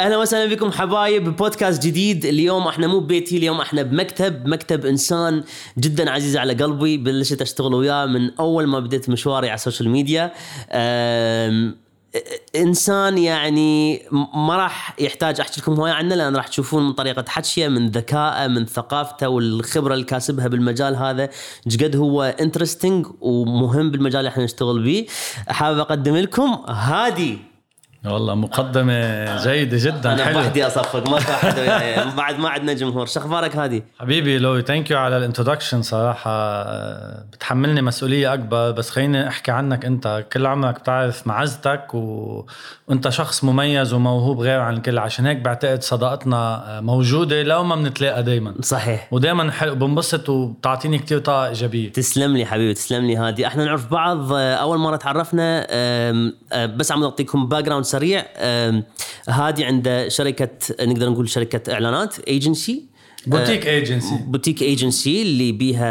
أهلا 0.00 0.16
وسهلا 0.16 0.54
بكم 0.54 0.72
حبايب 0.72 1.36
بودكاست 1.36 1.86
جديد. 1.86 2.24
اليوم 2.24 2.68
إحنا 2.68 2.86
مو 2.86 3.00
ببيتي 3.00 3.36
اليوم 3.36 3.60
إحنا 3.60 3.82
بمكتب. 3.82 4.46
مكتب 4.46 4.86
إنسان 4.86 5.44
جدا 5.78 6.10
عزيز 6.10 6.36
على 6.36 6.52
قلبي 6.54 6.96
بلشت 6.96 7.42
أشتغل 7.42 7.74
وياه 7.74 8.06
من 8.06 8.30
أول 8.40 8.66
ما 8.66 8.80
بديت 8.80 9.10
مشواري 9.10 9.48
على 9.48 9.54
ال 9.54 9.59
social 9.59 9.88
media 9.88 10.32
إنسان 12.56 13.18
يعني 13.18 14.02
ما 14.34 14.56
راح 14.56 14.94
يحتاج 15.00 15.40
أحكي 15.40 15.60
لكم 15.60 15.72
هواية 15.72 15.92
عنه 15.92 16.14
لأن 16.14 16.36
راح 16.36 16.48
تشوفون 16.48 16.86
من 16.86 16.92
طريقة 16.92 17.24
حكيه 17.28 17.68
من 17.68 17.88
ذكائه 17.90 18.46
من 18.46 18.66
ثقافته 18.66 19.28
والخبرة 19.28 19.94
اللي 19.94 20.04
كاسبها 20.04 20.48
بالمجال 20.48 20.96
هذا. 20.96 21.30
قد 21.82 21.96
هو 21.96 22.22
interesting 22.22 23.06
ومهم 23.20 23.90
بالمجال 23.90 24.18
اللي 24.18 24.28
إحنا 24.28 24.44
نشتغل 24.44 24.82
به 24.82 25.06
حابب 25.48 25.78
أقدم 25.78 26.16
لكم 26.16 26.58
هادي. 26.68 27.47
والله 28.04 28.34
مقدمة 28.34 29.36
جيدة 29.42 29.78
جدا 29.80 30.12
أنا 30.12 30.24
حلوة. 30.24 30.42
وحدي 30.42 30.66
أصفق 30.66 31.10
ما 31.10 31.18
في 31.18 31.32
أحد 31.32 31.58
وياي 31.58 32.04
بعد 32.16 32.38
ما 32.38 32.48
عندنا 32.48 32.72
جمهور. 32.72 33.06
شو 33.06 33.20
أخبارك 33.20 33.56
هادي؟ 33.56 33.84
حبيبي 34.00 34.38
لوي 34.38 34.62
thank 34.62 34.90
you 34.90 34.98
على 34.98 35.16
ال 35.16 35.21
introduction 35.21 35.82
صراحة. 35.82 36.64
بتحملني 37.22 37.82
مسؤولية 37.82 38.34
أكبر 38.34 38.70
بس 38.70 38.90
خليني 38.90 39.28
أحكي 39.28 39.50
عنك 39.50 39.84
أنت. 39.84 40.24
كل 40.32 40.46
عمرك 40.46 40.80
بتعرف 40.80 41.26
معزتك 41.26 41.94
و... 41.94 42.44
وأنت 42.88 43.08
شخص 43.08 43.44
مميز 43.44 43.92
وموهوب 43.92 44.40
غير 44.40 44.60
عن 44.60 44.74
الكل. 44.74 44.98
عشان 44.98 45.26
هيك 45.26 45.38
بعتقد 45.38 45.82
صداقتنا 45.82 46.80
موجودة 46.80 47.42
لو 47.42 47.64
ما 47.64 47.76
بنتلاقى 47.76 48.22
دايما. 48.22 48.54
صحيح. 48.60 49.08
ودائما 49.12 49.50
حلو 49.50 49.74
بنبسط 49.74 50.28
وبتعطيني 50.28 50.98
كتير 50.98 51.18
طاقة 51.18 51.48
إيجابية. 51.48 51.92
تسلم 51.92 52.36
لي 52.36 52.46
حبيبي 52.46 52.74
تسلم 52.74 53.04
لي 53.06 53.16
هادي. 53.16 53.46
إحنا 53.46 53.64
نعرف 53.64 53.90
بعض 53.90 54.32
أول 54.32 54.78
مرة 54.78 54.96
تعرفنا 54.96 55.66
آه، 55.70 56.32
بس 56.76 56.92
عم 56.92 57.00
نعطيكم 57.00 57.48
background 57.48 57.84
سريع 57.98 58.24
هادي 59.28 59.64
عنده 59.64 60.08
شركة 60.08 60.48
نقدر 60.80 61.08
نقول 61.08 61.28
شركة 61.28 61.72
إعلانات 61.72 62.18
agency 62.18 62.88
boutique 63.26 63.66
agency 63.66 64.18
boutique 64.26 64.62
agency 64.62 65.22
اللي 65.22 65.52
بيها 65.52 65.84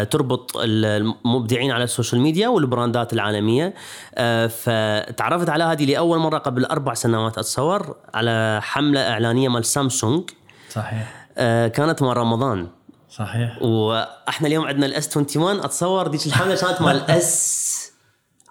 آه، 0.00 0.04
تربط 0.04 0.52
المبدعين 0.56 1.70
على 1.70 1.84
ال 1.84 1.89
social 1.89 2.20
media 2.20 2.48
والبراندات 2.48 3.12
العالمية. 3.12 3.74
آه، 4.14 4.46
فتعرفت 4.46 5.48
على 5.48 5.64
هادي 5.64 5.84
لأول 5.84 6.18
مرة 6.18 6.38
قبل 6.38 6.64
أربع 6.64 6.94
سنوات 6.94 7.38
أتصور 7.38 7.96
على 8.14 8.60
حملة 8.62 9.00
إعلانية 9.10 9.48
مال 9.48 9.64
سامسونج. 9.64 10.30
صحيح. 10.70 11.28
آه، 11.38 11.68
كانت 11.68 12.02
مال 12.02 12.16
رمضان. 12.16 12.66
صحيح. 13.10 13.62
وإحنا 13.62 14.48
اليوم 14.48 14.64
عندنا 14.64 14.86
ال 14.86 15.01
S 15.01 15.16
21 15.16 15.60
أتصور 15.60 16.06
ديك 16.06 16.26
الحملة 16.26 16.56
كانت 16.56 16.82
مال 16.82 17.10
S 17.10 17.92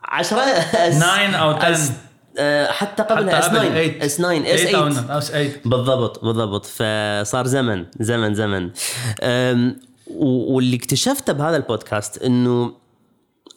10 0.04 0.38
S 0.40 1.00
9 1.00 1.36
أو 1.36 1.50
10 1.50 1.68
آه، 1.68 2.07
حتى 2.70 3.04
قبلها 3.04 3.40
S 3.40 3.46
حتى 3.46 3.58
قبل 3.58 3.70
9 4.00 4.00
8. 4.00 4.06
S 4.06 4.18
9 4.18 4.54
S 4.54 4.62
8 4.62 4.82
أو 4.82 4.90
8 4.90 4.96
9 4.96 5.16
أو 5.16 5.20
8 5.20 5.62
بالضبط 5.66 6.26
بالضبط. 6.26 6.66
فصار 6.66 7.48
زمن 7.48 7.86
زمن 8.00 8.34
زمن. 8.34 8.70
واللي 10.08 10.76
اكتشفته 10.76 11.34
بهذا 11.34 11.58
البودكاست 11.58 12.24
إنه 12.24 12.74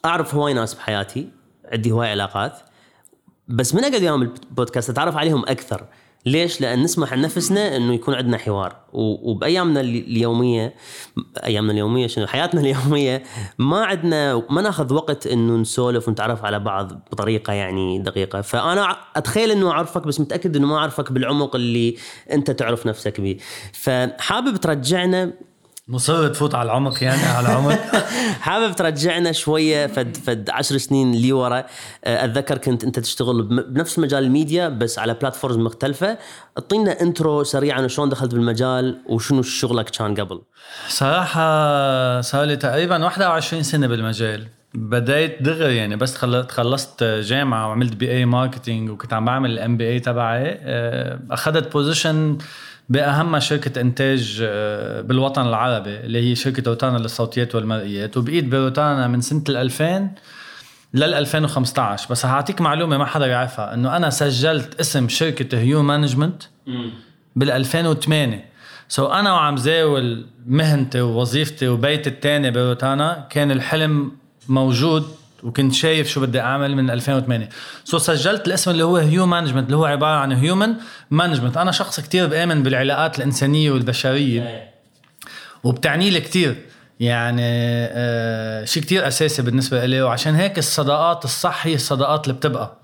أعرف 0.04 0.34
هواي 0.34 0.54
ناس 0.54 0.74
بحياتي 0.74 1.28
عندي 1.72 1.90
هواي 1.90 2.10
علاقات 2.10 2.58
بس 3.48 3.74
من 3.74 3.84
اقعد 3.84 4.02
وياهم 4.02 4.22
البودكاست 4.22 4.90
أتعرف 4.90 5.16
عليهم 5.16 5.44
أكثر. 5.48 5.86
ليش؟ 6.26 6.60
لأن 6.60 6.82
نسمح 6.82 7.14
لنفسنا 7.14 7.76
إنه 7.76 7.94
يكون 7.94 8.14
عندنا 8.14 8.38
حوار. 8.38 8.76
وبأيامنا 8.92 9.80
ال- 9.80 10.06
اليومية 10.08 10.74
أيامنا 11.44 11.72
اليومية 11.72 12.06
شنو؟ 12.06 12.26
حياتنا 12.26 12.60
اليومية 12.70 13.22
ما 13.58 13.84
عندنا 13.84 14.42
ما 14.50 14.62
ناخذ 14.62 14.94
وقت 14.94 15.26
إنه 15.26 15.56
نسولف 15.56 16.08
ونتعرف 16.08 16.44
على 16.44 16.58
بعض 16.58 16.92
بطريقة 17.12 17.52
يعني 17.52 17.98
دقيقة. 17.98 18.40
فأنا 18.40 18.96
أتخيل 19.16 19.50
إنه 19.50 19.70
أعرفك 19.70 20.06
بس 20.06 20.20
متأكد 20.20 20.56
إنه 20.56 20.66
ما 20.66 20.76
أعرفك 20.78 21.12
بالعمق 21.12 21.56
اللي 21.56 21.96
أنت 22.32 22.50
تعرف 22.50 22.86
نفسك 22.86 23.20
به 23.20 23.36
فحابب 23.72 24.56
ترجعنا 24.56 25.32
مصر 25.90 26.28
تفوت 26.28 26.54
على 26.54 26.66
العمق 26.66 27.02
يعني 27.02 27.22
على 27.22 27.48
العمق. 27.48 27.78
حابب 28.46 28.76
ترجعنا 28.76 29.32
شوية 29.32 29.86
فد 29.86 30.16
فد 30.16 30.50
عشر 30.50 30.78
سنين 30.78 31.14
اللي 31.14 31.32
ورا 31.32 31.58
أه، 32.04 32.24
أتذكر 32.24 32.58
كنت 32.58 32.84
أنت 32.84 32.98
تشتغل 32.98 33.42
بنفس 33.42 33.98
مجال 33.98 34.24
الميديا 34.24 34.68
بس 34.68 34.98
على 34.98 35.14
platforms 35.14 35.56
مختلفة. 35.56 36.18
أعطينا 36.58 37.00
intro 37.00 37.42
سريعا 37.42 37.88
شلون 37.88 38.08
دخلت 38.08 38.34
بالمجال 38.34 38.98
وشنو 39.06 39.42
شغلك 39.42 39.90
كان 39.90 40.14
قبل. 40.14 40.42
صراحة 40.88 42.20
صار 42.20 42.44
لي 42.44 42.56
تقريبا 42.56 43.04
21 43.04 43.62
سنة 43.62 43.86
بالمجال. 43.86 44.46
بديت 44.74 45.42
دغري 45.42 45.76
يعني 45.76 45.96
بس 45.96 46.16
خلصت 46.48 47.04
جامعة 47.04 47.68
وعملت 47.68 47.96
BA 47.96 48.10
marketing 48.10 48.90
وكنت 48.90 49.12
عم 49.12 49.24
بعمل 49.24 49.50
ال 49.50 49.76
MBA 49.76 50.00
تبعي. 50.00 50.58
آه، 50.62 51.20
أخذت 51.30 51.72
position 51.72 52.38
بأهم 52.90 53.38
شركة 53.38 53.80
إنتاج 53.80 54.38
آه، 54.42 55.00
بالوطن 55.00 55.46
العربي 55.46 55.96
اللي 56.00 56.30
هي 56.30 56.34
شركة 56.34 56.62
روتانا 56.66 56.98
للصوتيات 56.98 57.54
والمرئيات. 57.54 58.16
وبقيت 58.16 58.44
بروتانا 58.44 59.06
من 59.08 59.20
سنة 59.20 59.42
ال 59.48 59.56
2000 59.56 60.10
لل 60.94 61.14
2015 61.14 62.06
بس 62.10 62.26
هعطيك 62.26 62.60
معلومة 62.60 62.98
ما 62.98 63.04
حدا 63.04 63.26
يعرفها 63.26 63.74
إنه 63.74 63.96
أنا 63.96 64.10
سجلت 64.10 64.80
اسم 64.80 65.08
شركة 65.08 65.58
Hu 65.58 65.82
Management 65.82 66.42
بال 67.36 67.50
2008 67.50 68.44
so 68.88 69.12
أنا 69.12 69.32
وعم 69.32 69.56
زاول 69.56 70.26
مهنتي 70.46 71.00
ووظيفتي 71.00 71.68
وبيتي 71.68 72.10
الثاني 72.10 72.50
بروتانا 72.50 73.26
كان 73.30 73.50
الحلم 73.50 74.12
موجود 74.48 75.08
وكنت 75.42 75.74
شايف 75.74 76.08
شو 76.08 76.20
بدي 76.20 76.40
أعمل 76.40 76.76
من 76.76 76.90
2008 76.90 77.48
so 77.84 78.02
سجلت 78.02 78.46
الاسم 78.46 78.70
اللي 78.70 78.84
هو 78.84 78.96
Hu 78.96 79.26
Management 79.26 79.66
اللي 79.66 79.76
هو 79.76 79.84
عبارة 79.84 80.18
عن 80.18 80.32
human 80.32 80.74
management 81.10 81.56
أنا 81.56 81.72
شخص 81.72 82.00
كتير 82.00 82.26
بآمن 82.26 82.62
بالعلاقات 82.62 83.18
الإنسانية 83.18 83.70
والبشرية. 83.70 84.70
وبتعني 85.64 86.10
لي 86.10 86.20
كتير. 86.20 86.56
يعني 87.00 87.42
آه 87.42 88.64
شيء 88.64 88.82
كتير 88.82 89.08
أساسي 89.08 89.42
بالنسبة 89.42 89.84
لي 89.84 90.02
وعشان 90.02 90.34
هيك 90.34 90.58
الصداقات 90.58 91.24
الصح 91.24 91.66
هي 91.66 91.74
الصداقات 91.74 92.24
اللي 92.24 92.36
بتبقى. 92.38 92.76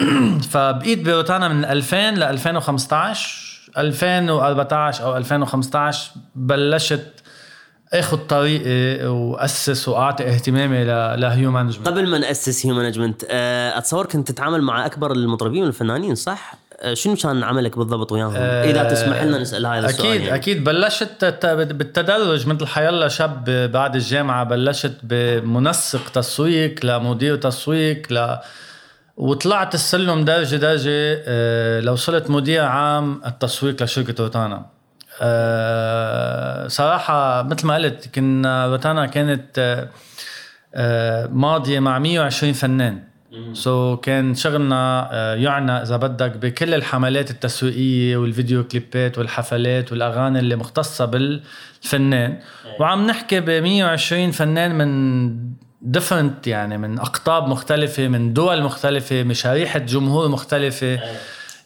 فبقيت 0.50 0.98
بروتانا 0.98 1.48
من 1.48 1.64
2000 1.64 2.10
ل 2.10 2.22
2015 2.22 3.52
2014 3.78 5.04
أو 5.04 5.16
2015 5.16 6.10
بلشت 6.34 7.21
آخذ 7.92 8.16
طريقي 8.16 9.06
وأسس 9.06 9.88
وأعطي 9.88 10.24
اهتمامي 10.24 10.84
ل 11.16 11.50
Hu 11.50 11.56
Management 11.56 11.88
قبل 11.88 12.08
ما 12.08 12.18
نأسس 12.18 12.66
Hu 12.66 12.74
Management 12.74 13.24
أتصور 13.76 14.06
كنت 14.06 14.32
تتعامل 14.32 14.62
مع 14.62 14.86
أكبر 14.86 15.12
المطربين 15.12 15.64
والفنانين 15.64 16.14
صح؟ 16.14 16.54
أه، 16.82 16.94
شنو 16.94 17.16
كان 17.16 17.42
عملك 17.42 17.78
بالضبط 17.78 18.12
وياهم؟ 18.12 18.36
إذا 18.36 18.84
تسمح 18.84 19.22
لنا 19.22 19.38
نسأل 19.38 19.66
هذا 19.66 19.86
السؤال 19.86 20.08
أكيد 20.08 20.20
يعني. 20.20 20.34
أكيد 20.34 20.64
بلشت 20.64 21.24
بالتدرج 21.54 22.46
مثل 22.46 22.66
حيلا 22.66 23.08
شاب 23.08 23.44
بعد 23.72 23.94
الجامعة 23.94 24.44
بلشت 24.44 24.96
بمنسق 25.02 26.08
تسويق 26.08 26.86
لمدير 26.86 27.36
تسويق 27.36 28.12
ل 28.12 28.36
وطلعت 29.16 29.74
السلم 29.74 30.24
درجة 30.24 30.56
درجة 30.56 31.22
آه، 31.26 31.80
لو 31.80 31.96
صرت 31.96 32.30
مدير 32.30 32.64
عام 32.64 33.20
التسويق 33.26 33.82
لشركة 33.82 34.22
روتانا 34.22 34.66
آه، 35.20 36.68
صراحة 36.68 37.42
مثل 37.42 37.66
ما 37.66 37.74
قلت 37.74 38.08
كنا 38.14 38.66
روتانا 38.66 39.06
كانت 39.06 39.58
آه، 39.58 39.88
آه، 40.74 41.26
ماضية 41.26 41.80
مع 41.80 41.98
120 41.98 42.52
فنان. 42.52 43.02
سو 43.52 43.96
so 43.96 44.00
كان 44.00 44.34
شغلنا 44.34 45.08
يعنى 45.34 45.72
إذا 45.72 45.96
بدك 45.96 46.36
بكل 46.36 46.74
الحملات 46.74 47.30
التسويقية 47.30 48.16
والفيديو 48.16 48.64
كليبات 48.64 49.18
والحفلات 49.18 49.92
والأغاني 49.92 50.38
اللي 50.38 50.56
مختصة 50.56 51.04
بالفنان. 51.04 52.38
وعم 52.80 53.06
نحكي 53.06 53.40
ب 53.40 53.50
120 53.50 54.30
فنان 54.30 54.78
من 54.78 55.52
ديفرنت 55.82 56.46
يعني 56.46 56.78
من 56.78 56.98
أقطاب 56.98 57.48
مختلفة 57.48 58.08
من 58.08 58.32
دول 58.32 58.62
مختلفة 58.62 59.22
من 59.22 59.34
شريحه 59.34 59.78
جمهور 59.78 60.28
مختلفة. 60.28 61.00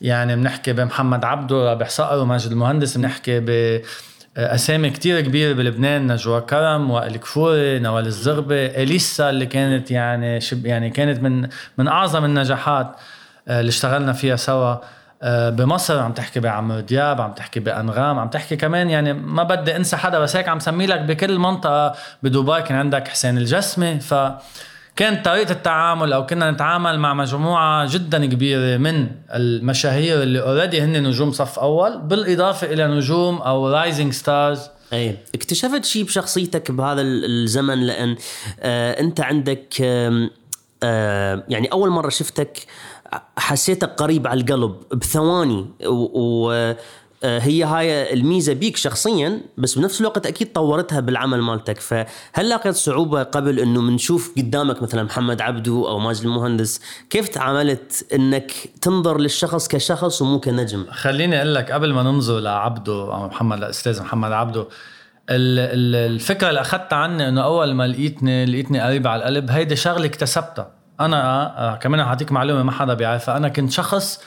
يعني 0.01 0.37
بنحكي 0.37 0.73
بمحمد 0.73 1.25
عبده 1.25 1.57
رابح 1.69 1.89
صقر 1.89 2.19
وماجد 2.19 2.51
المهندس 2.51 2.97
بنحكي 2.97 3.41
ب 3.41 3.81
أسامي 4.37 4.91
كتير 4.91 5.21
كبيرة 5.21 5.53
بلبنان 5.53 6.13
نجوى 6.13 6.41
كرم 6.41 6.91
وائل 6.91 7.17
كفوري 7.17 7.79
نوال 7.79 8.07
الزغبه 8.07 8.67
إليسا 8.67 9.31
اللي 9.31 9.47
كانت 9.47 9.91
يعني 9.91 10.41
شب 10.41 10.67
يعني 10.67 10.91
كانت 10.91 11.23
من 11.23 11.49
من 11.79 11.89
أعظم 11.89 12.25
النجاحات 12.25 12.97
آه، 13.49 13.61
اللي 13.61 13.69
اشتغلنا 13.69 14.13
فيها 14.13 14.37
سوا 14.37 14.77
آه، 15.23 15.51
بمصر. 15.51 15.99
عم 15.99 16.13
تحكي 16.13 16.41
بعمرو 16.41 16.81
دياب 16.81 17.21
عم 17.21 17.33
تحكي 17.33 17.61
بأنغام 17.61 18.19
عم 18.19 18.29
تحكي 18.29 18.57
كمان 18.57 18.91
يعني 18.91 19.13
ما 19.13 19.43
بدي 19.43 19.77
أنسى 19.77 19.97
حدا 19.97 20.19
بس 20.19 20.37
هيك 20.37 20.49
عم 20.49 20.59
سمي 20.59 20.87
لك 20.87 21.01
بكل 21.01 21.39
منطقة. 21.39 21.95
بدبي 22.23 22.63
كان 22.63 22.79
عندك 22.79 23.09
حسين 23.09 23.39
الجسمي 23.39 24.01
ف 24.01 24.15
كانت 24.97 25.25
طريقة 25.25 25.53
التعامل 25.53 26.13
أو 26.13 26.27
كنا 26.27 26.51
نتعامل 26.51 26.99
مع 26.99 27.15
مجموعة 27.15 27.89
جدا 27.93 28.27
كبيرة 28.27 28.77
من 28.77 29.07
المشاهير 29.35 30.23
اللي 30.23 30.41
already 30.41 30.81
هن 30.81 31.03
نجوم 31.03 31.33
صف 31.33 31.59
أول 31.59 31.99
بالإضافة 31.99 32.73
إلى 32.73 32.87
نجوم 32.87 33.37
أو 33.39 33.69
rising 33.69 34.13
stars 34.13 34.61
أي. 34.93 35.17
اكتشفت 35.35 35.85
شيء 35.85 36.05
بشخصيتك 36.05 36.71
بهذا 36.71 37.01
ال- 37.01 37.25
الزمن؟ 37.43 37.81
لأن 37.87 38.17
آه 38.61 39.01
أنت 39.01 39.21
عندك 39.21 39.75
آم، 39.83 40.31
آه 40.83 41.45
يعني 41.49 41.69
أول 41.73 41.91
مرة 41.91 42.09
شفتك 42.09 42.59
حسيتك 43.39 43.89
قريب 43.89 44.27
على 44.27 44.41
القلب 44.41 44.77
بثواني 44.95 45.67
و, 45.87 46.11
و 46.15 46.75
هي 47.25 47.65
هاي 47.65 48.13
الميزة 48.15 48.53
بيك 48.53 48.77
شخصيا 48.77 49.41
بس 49.59 49.79
بنفس 49.79 50.01
الوقت 50.01 50.27
أكيد 50.27 50.53
طورتها 50.53 51.01
بالعمل 51.01 51.43
مالتك. 51.43 51.81
فهل 51.81 52.49
لقيت 52.49 52.75
صعوبة 52.75 53.23
قبل 53.23 53.61
إنه 53.61 53.81
بنشوف 53.81 54.33
قدامك 54.37 54.83
مثلا 54.83 55.03
محمد 55.03 55.41
عبدو 55.41 55.89
أو 55.89 55.99
ماجد 55.99 56.25
المهندس؟ 56.25 56.81
كيف 57.11 57.29
تعاملت 57.29 58.07
إنك 58.15 58.53
تنظر 58.83 59.19
للشخص 59.21 59.69
كشخص 59.69 60.23
ومو 60.23 60.41
كنجم؟ 60.41 60.87
خليني 60.91 61.37
أقول 61.37 61.55
لك 61.55 61.73
قبل 61.73 61.93
ما 61.93 62.03
ننظر 62.03 62.39
لعبدو 62.39 63.13
أو 63.13 63.27
محمد 63.27 63.59
الأستاذ 63.59 64.03
محمد 64.03 64.33
عبدو 64.33 64.65
الفكرة 65.31 66.49
اللي 66.49 66.61
اخذتها 66.61 66.97
عني 66.97 67.29
إنه 67.29 67.45
أول 67.45 67.75
ما 67.75 67.87
لقيتني 67.87 68.47
لقيتني 68.47 68.81
قريب 68.81 69.07
على 69.07 69.23
القلب 69.23 69.51
هيدي 69.51 69.77
شغلة 69.77 70.07
اكتسبتها. 70.07 70.71
أنا 71.01 71.19
آه، 71.59 71.77
كمان 71.77 72.01
اعطيك 72.01 72.33
معلومة 72.33 72.63
ما 72.63 72.73
حدا 72.73 72.95
بيعرفها. 72.95 73.37
أنا 73.37 73.49
كنت 73.49 73.73
شخص 73.73 74.21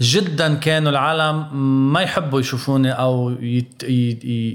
جدا 0.00 0.54
كانوا 0.54 0.90
العالم 0.90 1.56
ما 1.92 2.00
يحبوا 2.00 2.40
يشوفوني 2.40 2.92
أو 2.92 3.30
يت 3.30 3.82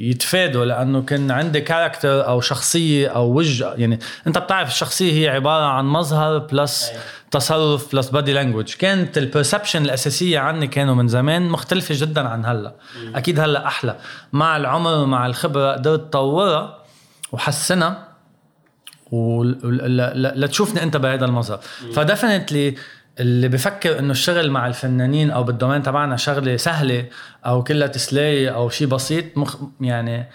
يتفادوا 0.10 0.66
لأنه 0.66 1.02
كان 1.02 1.32
عندي 1.32 1.62
character 1.62 2.28
أو 2.28 2.42
شخصية 2.42 3.08
أو 3.08 3.34
وجه. 3.34 3.74
يعني 3.74 4.00
أنت 4.28 4.38
بتعرف 4.38 4.70
الشخصية 4.70 5.14
هي 5.14 5.30
عبارة 5.30 5.66
عن 5.66 5.86
مظهر 5.86 6.38
plus 6.38 6.92
تصرف 7.32 7.96
plus 7.96 8.10
body 8.10 8.34
language 8.34 8.74
كانت 8.74 9.18
ال 9.18 9.24
perception 9.24 9.86
الأساسية 9.86 10.40
عني 10.40 10.68
كانوا 10.68 10.96
من 10.96 11.08
زمان 11.08 11.50
مختلفة 11.50 11.96
جدا 11.98 12.28
عن 12.28 12.46
هلأ. 12.46 12.76
أكيد 13.16 13.40
هلأ 13.40 13.68
أحلى. 13.68 13.98
مع 14.34 14.58
العمر 14.58 14.94
ومع 14.94 15.26
الخبرة 15.26 15.74
قدرت 15.74 16.14
طورها 16.14 16.78
وحسنها 17.32 18.08
ولتشوفني 19.12 20.84
أنت 20.84 20.98
بهذا 20.98 21.26
المظهر. 21.26 21.60
فدفنتلي 21.94 22.76
اللي 23.20 23.48
بفكر 23.48 24.00
إنه 24.00 24.12
الشغل 24.12 24.52
مع 24.52 24.68
الفنانين 24.68 25.32
أو 25.32 25.44
بالدومين 25.44 25.84
تبعنا 25.84 26.16
شغلة 26.16 26.58
سهلة 26.58 27.06
أو 27.46 27.64
كلها 27.64 27.88
تسلايه 27.88 28.50
أو 28.50 28.70
شيء 28.70 28.88
بسيط 28.88 29.38
مخ 29.38 29.58
يعني 29.82 30.30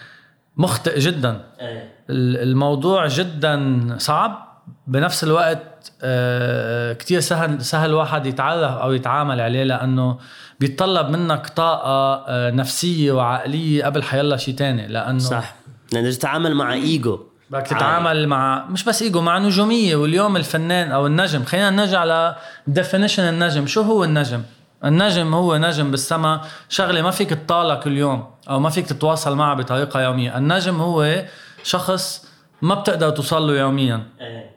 مخطئ 0.57 0.99
جدا. 0.99 1.41
أيه. 1.61 1.91
الموضوع 2.09 3.07
جدا 3.07 3.87
صعب. 3.97 4.51
بنفس 4.87 5.23
الوقت 5.23 5.91
آه، 6.03 6.93
كتير 6.93 7.19
سهل 7.19 7.61
سهل 7.61 7.93
واحد 7.93 8.25
يتعرف 8.25 8.77
أو 8.77 8.93
يتعامل 8.93 9.41
عليه 9.41 9.63
لأنه 9.63 10.17
بيتطلب 10.59 11.09
منك 11.09 11.47
طاقة 11.47 12.25
آه، 12.27 12.51
نفسية 12.51 13.11
وعقلية 13.11 13.85
قبل 13.85 14.03
حيلا 14.03 14.37
شيء 14.37 14.55
تاني. 14.55 14.87
لأنه 14.87 15.19
صح. 15.19 15.55
لأنه 15.93 16.11
تتعامل 16.11 16.55
مع 16.55 16.73
إيجو 16.73 17.19
بدك 17.51 17.67
تتعامل 17.67 18.27
مع 18.27 18.65
مش 18.65 18.83
بس 18.83 19.01
إيجو 19.01 19.21
مع 19.21 19.37
نجومية. 19.37 19.95
واليوم 19.95 20.35
الفنان 20.35 20.91
أو 20.91 21.07
النجم 21.07 21.43
خلينا 21.43 21.69
نرجع 21.69 21.99
على 21.99 22.35
definition 22.67 23.23
النجم. 23.23 23.67
شو 23.67 23.81
هو 23.81 24.03
النجم؟ 24.03 24.43
النجم 24.85 25.33
هو 25.33 25.57
نجم 25.57 25.91
بالسما 25.91 26.41
شغلة 26.69 27.01
ما 27.01 27.11
فيك 27.11 27.29
تطالع 27.29 27.75
كل 27.75 27.97
يوم 27.97 28.29
أو 28.49 28.59
ما 28.59 28.69
فيك 28.69 28.87
تتواصل 28.87 29.35
معه 29.35 29.55
بطريقة 29.55 30.01
يومية. 30.01 30.37
النجم 30.37 30.81
هو 30.81 31.23
شخص 31.63 32.27
ما 32.61 32.75
بتقدر 32.75 33.09
توصل 33.09 33.47
له 33.47 33.59
يوميا. 33.59 34.03
إيه. 34.21 34.51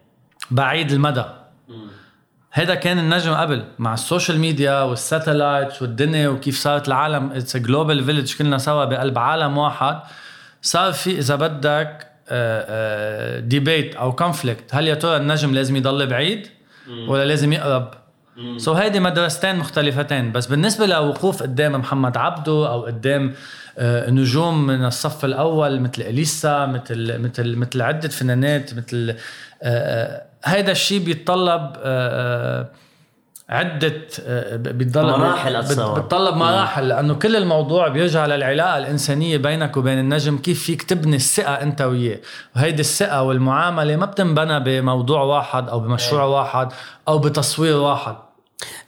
بعيد 0.50 0.92
المدى. 0.92 1.24
هذا 2.50 2.74
كان 2.74 2.98
النجم 2.98 3.34
قبل 3.34 3.64
مع 3.78 3.94
ال 3.94 4.00
social 4.00 4.38
media 4.38 4.82
وال 4.82 5.00
satellite 5.00 5.82
والدنيا 5.82 6.28
وكيف 6.28 6.58
صارت 6.58 6.88
العالم. 6.88 7.32
it's 7.32 7.56
global 7.56 8.04
village 8.04 8.36
كلنا 8.36 8.58
سوا 8.58 8.84
بقلب 8.84 9.18
عالم 9.18 9.58
واحد. 9.58 10.00
صار 10.62 10.92
في 10.92 11.18
إذا 11.18 11.36
بدك 11.36 12.13
debate 13.40 13.94
أو 13.94 14.12
conflict 14.12 14.74
هل 14.74 14.88
يا 14.88 14.94
ترى 14.94 15.16
النجم 15.16 15.54
لازم 15.54 15.76
يضل 15.76 16.06
بعيد 16.06 16.46
ولا 17.08 17.24
لازم 17.24 17.52
يقرب؟ 17.52 17.90
so 18.56 18.74
so 18.74 18.76
هيدي 18.76 19.00
مدرستين 19.00 19.56
مختلفتين. 19.56 20.32
بس 20.32 20.46
بالنسبة 20.46 20.86
لوقوف 20.86 21.42
قدام 21.42 21.72
محمد 21.72 22.16
عبده 22.16 22.68
أو 22.68 22.84
قدام 22.84 23.34
آه، 23.78 24.10
نجوم 24.10 24.66
من 24.66 24.84
الصف 24.84 25.24
الأول 25.24 25.80
مثل 25.80 26.02
إليسا 26.02 26.66
مثل 26.66 27.18
مثل 27.18 27.56
مثل 27.56 27.82
عدة 27.82 28.08
فنانات 28.08 28.74
مثل 28.74 29.10
آه، 29.10 29.16
آه، 29.62 30.22
هيدا 30.44 30.72
الشيء 30.72 31.04
بيتطلب 31.04 31.72
عدة 33.48 34.02
بتضل 34.56 35.06
مراحل 35.06 35.56
اتصور 35.56 36.00
بتطلب 36.00 36.36
مراحل 36.36 36.88
لأنه 36.88 37.14
كل 37.14 37.36
الموضوع 37.36 37.88
بيرجع 37.88 38.26
للعلاقة 38.26 38.78
الإنسانية 38.78 39.36
بينك 39.36 39.76
وبين 39.76 39.98
النجم 39.98 40.38
كيف 40.38 40.62
فيك 40.62 40.82
تبني 40.82 41.16
الثقة 41.16 41.52
أنت 41.54 41.82
وياه. 41.82 42.20
وهيدي 42.56 42.80
الثقة 42.80 43.22
والمعاملة 43.22 43.96
ما 43.96 44.06
بتنبنى 44.06 44.60
بموضوع 44.60 45.22
واحد 45.22 45.68
أو 45.68 45.80
بمشروع 45.80 46.22
أي. 46.24 46.28
واحد 46.28 46.68
أو 47.08 47.18
بتصوير 47.18 47.76
واحد. 47.76 48.16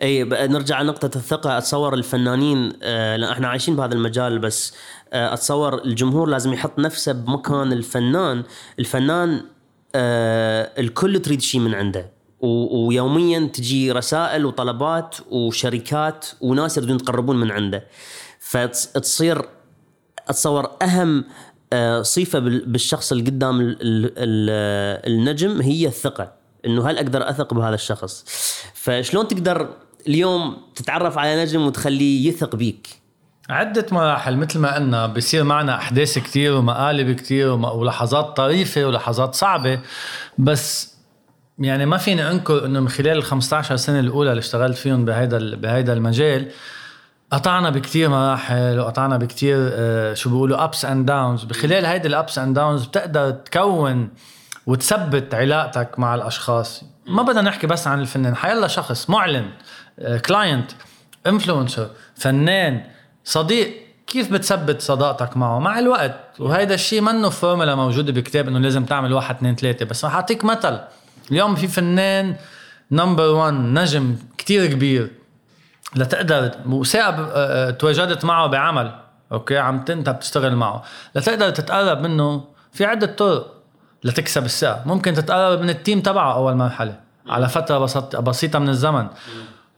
أي 0.02 0.24
نرجع 0.24 0.82
لنقطة 0.82 1.10
الثقة. 1.16 1.58
أتصور 1.58 1.94
الفنانين 1.94 2.72
آه 2.82 3.16
لأن 3.16 3.30
إحنا 3.30 3.48
عايشين 3.48 3.76
بهذا 3.76 3.94
المجال 3.94 4.38
بس 4.38 4.74
آه 5.12 5.34
أتصور 5.34 5.84
الجمهور 5.84 6.28
لازم 6.28 6.52
يحط 6.52 6.78
نفسه 6.78 7.12
بمكان 7.12 7.72
الفنان، 7.72 8.42
الفنان 8.78 9.40
آه 9.94 10.70
الكل 10.78 11.18
تريد 11.18 11.40
شيء 11.42 11.60
من 11.60 11.74
عنده. 11.74 12.15
ويوميا 12.40 13.50
تجي 13.54 13.92
رسائل 13.92 14.46
وطلبات 14.46 15.16
وشركات 15.30 16.26
وناس 16.40 16.76
يريدون 16.76 16.96
يتقربون 16.96 17.36
من 17.36 17.50
عنده. 17.50 17.86
فتصير 18.40 19.42
اتصور 20.28 20.70
أهم 20.82 21.24
آه، 21.72 22.02
صفة 22.02 22.38
بالشخص 22.38 23.12
اللي 23.12 23.24
قدام 23.24 23.76
النجم 25.06 25.60
هي 25.60 25.86
الثقة. 25.86 26.32
إنه 26.66 26.90
هل 26.90 26.96
أقدر 26.96 27.30
أثق 27.30 27.54
بهذا 27.54 27.74
الشخص؟ 27.74 28.24
فشلون 28.74 29.28
تقدر 29.28 29.68
اليوم 30.08 30.56
تتعرف 30.74 31.18
على 31.18 31.42
نجم 31.42 31.66
وتخليه 31.66 32.28
يثق 32.28 32.56
بيك؟ 32.56 32.88
عدة 33.50 33.86
مراحل 33.92 34.36
مثل 34.36 34.58
ما 34.58 34.74
قلنا 34.74 35.06
بصير 35.06 35.44
معنا 35.44 35.74
أحداث 35.74 36.18
كتير 36.18 36.54
ومقالب 36.54 37.16
كتير 37.16 37.48
ولحظات 37.50 38.36
طريفة 38.36 38.84
ولحظات 38.84 39.34
صعبة. 39.34 39.80
بس 40.38 40.95
يعني 41.58 41.86
ما 41.86 41.96
فيني 41.96 42.30
أنكر 42.30 42.66
إنه 42.66 42.80
من 42.80 42.88
خلال 42.88 43.18
ال 43.18 43.22
15 43.22 43.76
سنة 43.76 44.00
الأولى 44.00 44.30
اللي 44.30 44.40
اشتغلت 44.40 44.76
فيهم 44.76 45.04
بهيدا 45.04 45.56
بهيدا 45.56 45.92
المجال 45.92 46.50
قطعنا 47.30 47.70
بكتير 47.70 48.08
مراحل 48.08 48.78
وقطعنا 48.78 49.16
بكتير 49.16 49.56
آه 49.58 50.14
شو 50.14 50.30
بيقولوا 50.30 50.64
ups 50.64 50.84
and 50.84 51.06
downs 51.06 51.44
بخلال 51.44 51.86
هيدي 51.86 52.08
ال 52.08 52.16
ups 52.16 52.38
and 52.38 52.56
downs 52.56 52.84
بتقدر 52.84 53.30
تكون 53.30 54.08
وتثبت 54.66 55.34
علاقتك 55.34 55.98
مع 55.98 56.14
الأشخاص. 56.14 56.84
ما 57.06 57.22
بدنا 57.22 57.42
نحكي 57.42 57.66
بس 57.66 57.86
عن 57.86 58.00
الفنان 58.00 58.36
حيلا 58.36 58.66
شخص 58.66 59.10
معلن 59.10 59.50
client 60.26 60.70
آه، 60.72 61.28
influencer 61.28 61.88
فنان 62.14 62.82
صديق 63.24 63.74
كيف 64.06 64.32
بتثبت 64.32 64.80
صداقتك 64.80 65.36
معه؟ 65.36 65.58
مع 65.58 65.78
الوقت. 65.78 66.20
وهيدا 66.38 66.74
الشيء 66.74 67.00
منه 67.00 67.28
فورمولا 67.28 67.74
موجودة 67.74 68.12
بكتاب 68.12 68.48
إنه 68.48 68.58
لازم 68.58 68.84
تعمل 68.84 69.12
واحد 69.12 69.34
اثنين 69.34 69.56
ثلاثة 69.56 69.84
بس 69.84 70.04
رح 70.04 70.14
أعطيك 70.14 70.44
مثل. 70.44 70.78
اليوم 71.30 71.54
في 71.54 71.68
فنان 71.68 72.36
number 72.90 73.28
1 73.28 73.54
نجم 73.54 74.16
كتير 74.38 74.66
كبير. 74.66 75.10
لتقدر 75.96 76.50
وثائق 76.66 77.14
آه، 77.18 77.30
آه، 77.34 77.70
تواجدت 77.70 78.24
معه 78.24 78.46
بعمل. 78.46 78.92
أوكي؟ 79.32 79.58
عم 79.58 79.84
انت 79.90 80.10
بتشتغل 80.10 80.56
معه. 80.56 80.82
لتقدر 81.14 81.50
تتقرب 81.50 82.00
منه 82.00 82.44
في 82.72 82.84
عدة 82.84 83.06
طرق 83.06 83.54
لتكسب 84.04 84.44
الثقه 84.44 84.82
ممكن 84.86 85.14
تتقرب 85.14 85.60
من 85.60 85.70
ال 85.70 85.76
team 85.76 86.00
تبعه 86.00 86.34
أول 86.34 86.54
مرحلة. 86.54 87.00
على 87.28 87.48
فترة 87.48 87.78
بسيطة 88.20 88.58
من 88.58 88.68
الزمن. 88.68 89.06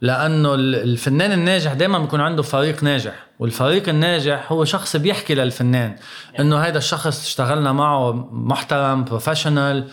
لأنه 0.01 0.55
الفنان 0.55 1.31
الناجح 1.31 1.73
دائما 1.73 1.99
بيكون 1.99 2.21
عنده 2.21 2.43
فريق 2.43 2.83
ناجح. 2.83 3.13
والفريق 3.39 3.89
الناجح 3.89 4.51
هو 4.51 4.65
شخص 4.65 4.95
بيحكي 4.95 5.35
للفنان 5.35 5.95
إنه 6.39 6.57
هذا 6.57 6.77
الشخص 6.77 7.25
اشتغلنا 7.25 7.71
معه 7.71 8.29
محترم 8.31 9.03
professional 9.03 9.87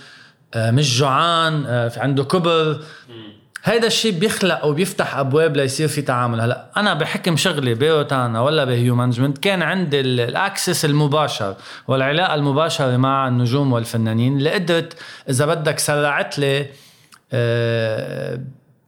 مش 0.57 0.99
جوعان 0.99 1.67
آه، 1.67 1.89
في 1.89 2.01
عنده 2.01 2.25
كبر. 2.25 2.81
هيدا 3.65 3.87
الشيء 3.87 4.13
بيخلق 4.19 4.65
وبيفتح 4.65 5.17
أبواب 5.17 5.57
ليصير 5.57 5.89
في 5.89 6.03
تعامل. 6.03 6.41
هلا 6.41 6.67
أنا 6.77 6.95
بحكم 6.95 7.37
شغلي 7.37 7.75
بروتانا 7.75 8.41
ولا 8.41 8.65
ب 8.65 8.95
Hue 8.95 9.05
Management 9.05 9.39
كان 9.39 9.63
عندي 9.63 10.01
ال 10.01 10.13
access 10.13 10.85
المباشر 10.85 11.55
والعلاقة 11.89 12.35
المباشرة 12.35 12.97
مع 12.97 13.29
النجوم 13.29 13.73
والفنانين 13.73 14.37
اللي 14.37 14.51
قدرت 14.51 14.97
إذا 15.31 15.47
بدك 15.47 15.79
سرعت 15.79 16.39
لي 16.39 16.67
آه، 17.33 18.41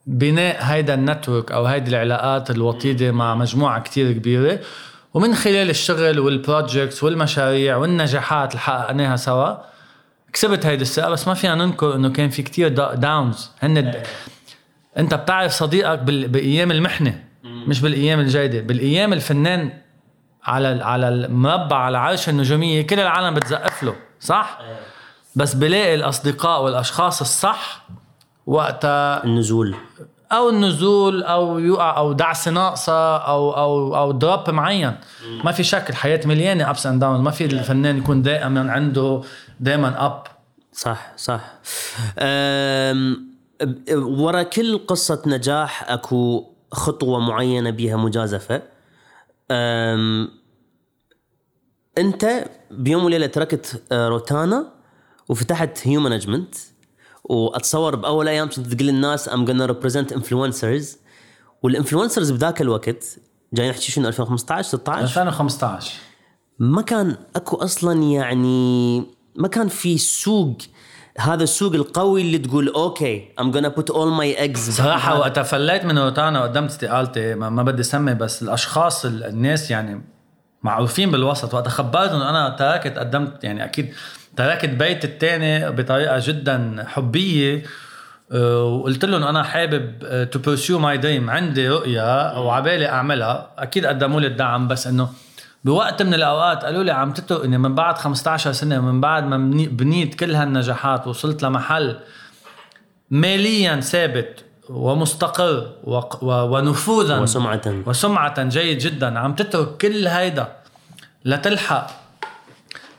بناء 0.07 0.57
هيدا 0.61 0.95
ال 0.95 1.02
network 1.02 1.53
أو 1.53 1.67
هيدي 1.67 1.91
العلاقات 1.91 2.51
الوطيدة 2.51 3.11
مع 3.11 3.35
مجموعة 3.35 3.83
كتير 3.83 4.13
كبيرة. 4.13 4.59
ومن 5.15 5.35
خلال 5.35 5.71
الشغل 5.71 6.19
وال 6.19 6.36
projects 6.36 7.05
والمشاريع 7.05 7.77
والنجاحات 7.77 8.51
اللي 8.51 8.61
حققناها 8.61 9.17
سوا 9.17 9.55
كسبت 10.33 10.67
هيدي 10.67 10.83
الثقه 10.83 11.11
بس 11.11 11.29
ما 11.29 11.35
فينا 11.35 11.55
ننكر 11.55 11.95
إنه 11.95 12.09
كان 12.09 12.31
في 12.31 12.43
كتير 12.43 12.69
داونز 12.95 13.51
هن 13.61 13.77
إيه. 13.77 14.03
أنت 14.99 15.15
بتعرف 15.15 15.53
صديقك 15.53 15.99
بأيام 15.99 16.71
المحنة 16.71 17.25
مش 17.45 17.81
بالأيام 17.81 18.21
الجيده 18.21 18.61
بالأيام 18.61 19.13
الفنان 19.13 19.73
على 20.45 20.85
على 20.85 21.09
المربع 21.09 21.77
على 21.77 21.99
عرش 21.99 22.29
النجومية 22.29 22.87
كل 22.87 23.01
العالم 23.01 23.35
بتزقف 23.35 23.83
له 23.83 23.97
صح؟ 24.21 24.59
إيه. 24.61 24.77
بس 25.37 25.55
بلاقي 25.55 25.95
الأصدقاء 25.95 26.63
والأشخاص 26.65 27.21
الصح 27.21 27.87
وقتها 28.47 29.25
النزول. 29.25 29.75
أو 30.33 30.49
النزول 30.49 31.23
أو 31.23 31.59
يوقع 31.59 31.97
أو 31.97 32.13
دعسه 32.13 32.51
ناقصة 32.51 33.17
أو 33.17 33.51
أو 33.51 33.97
أو 33.97 34.13
دروب 34.13 34.51
معين. 34.51 34.97
ما 35.45 35.53
في 35.53 35.65
شك 35.65 35.91
الحياة 35.91 36.21
مليانة 36.25 36.71
ups 36.71 36.87
and 36.87 37.01
down 37.01 37.21
ما 37.21 37.31
في 37.31 37.45
الفنان 37.45 37.99
يكون 37.99 38.23
دائما 38.23 38.73
عنده 38.73 39.23
دائما 39.61 40.07
up 40.07 40.23
صح 40.73 41.13
صح. 41.17 41.55
ورا 43.93 44.43
كل 44.43 44.79
قصة 44.87 45.23
نجاح 45.27 45.91
أكو 45.91 46.47
خطوة 46.73 47.21
معينة 47.21 47.71
بيها 47.71 47.97
مجازفة. 47.97 48.63
أم 49.51 50.31
أنت 51.99 52.45
بيوم 52.71 53.05
وليلة 53.05 53.27
تركت 53.27 53.83
آه، 53.93 54.09
روتانا 54.09 54.67
وفتحت 55.29 55.89
Hue 55.89 56.01
Management 56.01 56.55
واتصور 57.29 57.97
باول 57.97 58.29
أيام 58.29 58.49
كنت 58.49 58.61
تقول 58.75 58.87
للناس 58.89 59.29
I'm 59.29 59.47
gonna 59.47 59.71
represent 59.71 60.15
influencers. 60.15 60.85
وال 61.63 61.73
influencers 61.73 62.31
بذاك 62.31 62.61
الوقت 62.61 63.05
جاي 63.55 63.71
نحكي 63.71 63.93
شنو 63.93 64.09
2015 64.09 64.69
16 64.69 65.03
2015 65.03 65.93
ما 66.59 66.83
كان 66.83 67.17
أكو 67.37 67.57
أصلا 67.57 68.03
يعني 68.03 68.99
ما 69.37 69.49
كان 69.49 69.69
في 69.69 69.99
سوق. 69.99 70.57
هذا 71.19 71.43
السوق 71.45 71.75
القوي 71.75 72.21
اللي 72.23 72.39
تقول 72.39 72.69
أوكي 72.69 73.29
I'm 73.41 73.53
gonna 73.53 73.71
put 73.73 73.85
all 73.95 74.21
my 74.21 74.39
eggs 74.41 74.59
صراحة 74.59 75.19
وقتها 75.19 75.43
فليت 75.43 75.85
من 75.85 75.99
روتانا 75.99 76.41
وقدمت 76.41 76.71
استقالتي 76.71 77.35
ما, 77.35 77.51
ما 77.51 77.63
بدي 77.63 77.81
اسمي 77.81 78.15
بس 78.15 78.43
الأشخاص 78.43 79.05
ال- 79.05 79.25
الناس 79.25 79.71
يعني 79.71 80.05
معروفين 80.63 81.11
بالوسط. 81.11 81.55
وقتها 81.55 81.71
خبرتهم 81.71 82.21
أنا 82.23 82.49
تركت 82.59 82.99
قدمت 82.99 83.45
يعني 83.45 83.65
أكيد 83.65 83.93
تركت 84.39 84.69
بيت 84.69 85.05
الثاني 85.05 85.71
بطريقة 85.71 86.19
جدا 86.27 86.85
حبية 86.89 87.63
أه، 88.33 88.63
وقلت 88.65 89.05
لهم 89.05 89.23
أنا 89.23 89.43
حابب 89.43 89.85
to 90.33 90.39
pursue 90.39 90.79
my 90.79 90.99
dream 90.99 91.31
عندي 91.31 91.69
رؤية 91.69 92.39
وعبالي 92.41 92.89
أعملها. 92.89 93.51
أكيد 93.59 93.87
قدموا 93.87 94.21
لي 94.21 94.27
الدعم 94.27 94.69
بس 94.69 94.87
إنه 94.87 95.09
بوقت 95.65 96.03
من 96.03 96.15
الأوقات 96.15 96.65
قالوا 96.65 96.83
لي 96.83 96.91
عم 96.93 97.13
تترك 97.13 97.45
إني 97.45 97.59
من 97.59 97.75
بعد 97.75 97.99
15 97.99 98.53
سنة 98.53 98.81
من 98.81 99.01
بعد 99.01 99.25
ما 99.25 99.37
بني- 99.37 99.67
بنيت 99.67 100.15
كل 100.15 100.35
هالنجاحات 100.35 101.07
وصلت 101.07 101.43
لمحل 101.43 101.97
ماليا 103.11 103.81
ثابت 103.81 104.45
ومستقر 104.71 105.71
ونفوذا 106.23 107.19
وسمعة 107.19 107.61
وسمعة 107.87 108.45
جيد 108.45 108.79
جدا. 108.79 109.19
عم 109.19 109.35
تترك 109.35 109.77
كل 109.77 110.07
هيدا 110.09 110.49
لتلحق 111.25 112.08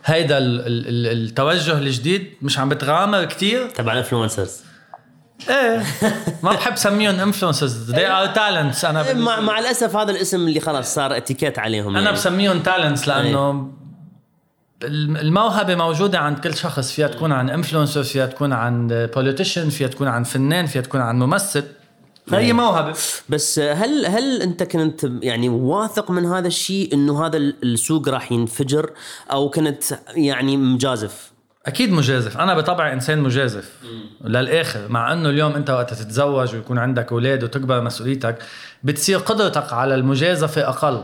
هيدا 0.09 0.37
ال- 0.37 0.59
ال- 0.67 0.87
ال- 0.87 1.23
التوجه 1.27 1.77
الجديد 1.77 2.33
مش 2.41 2.59
عم 2.59 2.69
بتغامر 2.69 3.25
كتير. 3.25 3.69
تبع 3.69 3.93
ال 3.93 3.99
influencers 3.99 4.61
إيه 5.49 5.83
ما 6.43 6.51
بحب 6.51 6.75
سميهم 6.75 7.19
influencers 7.19 7.91
they 7.91 7.95
are 7.95 8.35
talents. 8.35 8.85
أنا 8.85 9.01
بالنسبة 9.03 9.13
مع, 9.25 9.39
مع 9.39 9.59
الأسف 9.59 9.95
هذا 9.95 10.11
الاسم 10.11 10.47
اللي 10.47 10.59
خلاص 10.59 10.95
صار 10.95 11.17
اتيكيت 11.17 11.59
عليهم 11.59 11.89
أنا 11.89 11.99
يعني. 12.01 12.11
بسميهم 12.15 12.59
talents 12.59 13.07
لأنه 13.07 13.71
الم- 14.83 15.17
الموهبة 15.17 15.75
موجودة 15.75 16.19
عند 16.19 16.39
كل 16.39 16.55
شخص. 16.55 16.91
فيها 16.91 17.07
تكون 17.07 17.31
عن 17.31 17.49
influencer 17.49 18.03
فيها 18.03 18.25
تكون 18.25 18.53
عن 18.53 18.87
politician 19.15 19.69
فيها 19.69 19.87
تكون 19.87 20.07
عن 20.07 20.23
فنان 20.23 20.65
فيها 20.65 20.81
تكون 20.81 21.01
عن 21.01 21.19
ممثل. 21.19 21.63
فهي 22.29 22.53
موهبة. 22.53 22.93
بس 23.29 23.59
هل 23.59 24.05
هل 24.05 24.41
انت 24.41 24.63
كنت 24.63 25.11
يعني 25.21 25.49
واثق 25.49 26.11
من 26.11 26.25
هذا 26.25 26.47
الشيء 26.47 26.93
انه 26.93 27.25
هذا 27.25 27.37
السوق 27.37 28.09
راح 28.09 28.31
ينفجر 28.31 28.91
أو 29.31 29.49
كنت 29.49 29.83
يعني 30.15 30.57
مجازف؟ 30.57 31.31
أكيد 31.65 31.91
مجازف. 31.91 32.37
أنا 32.37 32.53
بطبعي 32.57 32.93
إنسان 32.93 33.19
مجازف. 33.19 33.71
للآخر 34.23 34.87
مع 34.89 35.13
إنه 35.13 35.29
اليوم 35.29 35.51
أنت 35.51 35.69
وقت 35.69 35.93
تتزوج 35.93 36.55
ويكون 36.55 36.77
عندك 36.77 37.11
أولاد 37.11 37.43
وتكبر 37.43 37.81
مسؤوليتك 37.81 38.37
بتصير 38.83 39.17
قدرتك 39.17 39.73
على 39.73 39.95
المجازفة 39.95 40.69
أقل. 40.69 41.03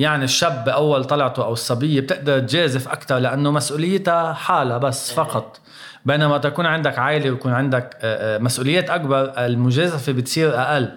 يعني 0.00 0.24
الشاب 0.24 0.64
باول 0.64 1.04
طلعته 1.04 1.44
أو 1.44 1.52
الصبية 1.52 2.00
بتقدر 2.00 2.38
تجازف 2.38 2.88
أكثر 2.88 3.18
لأنه 3.18 3.50
مسؤوليتها 3.50 4.32
حالها 4.32 4.78
بس 4.78 5.12
فقط. 5.12 5.60
بينما 6.04 6.38
تكون 6.38 6.66
عندك 6.66 6.98
عائلة 6.98 7.30
ويكون 7.30 7.52
عندك 7.52 7.96
آه، 8.00 8.36
آه، 8.36 8.38
مسؤوليات 8.38 8.90
أكبر 8.90 9.32
المجازفة 9.38 10.12
بتصير 10.12 10.60
أقل. 10.60 10.88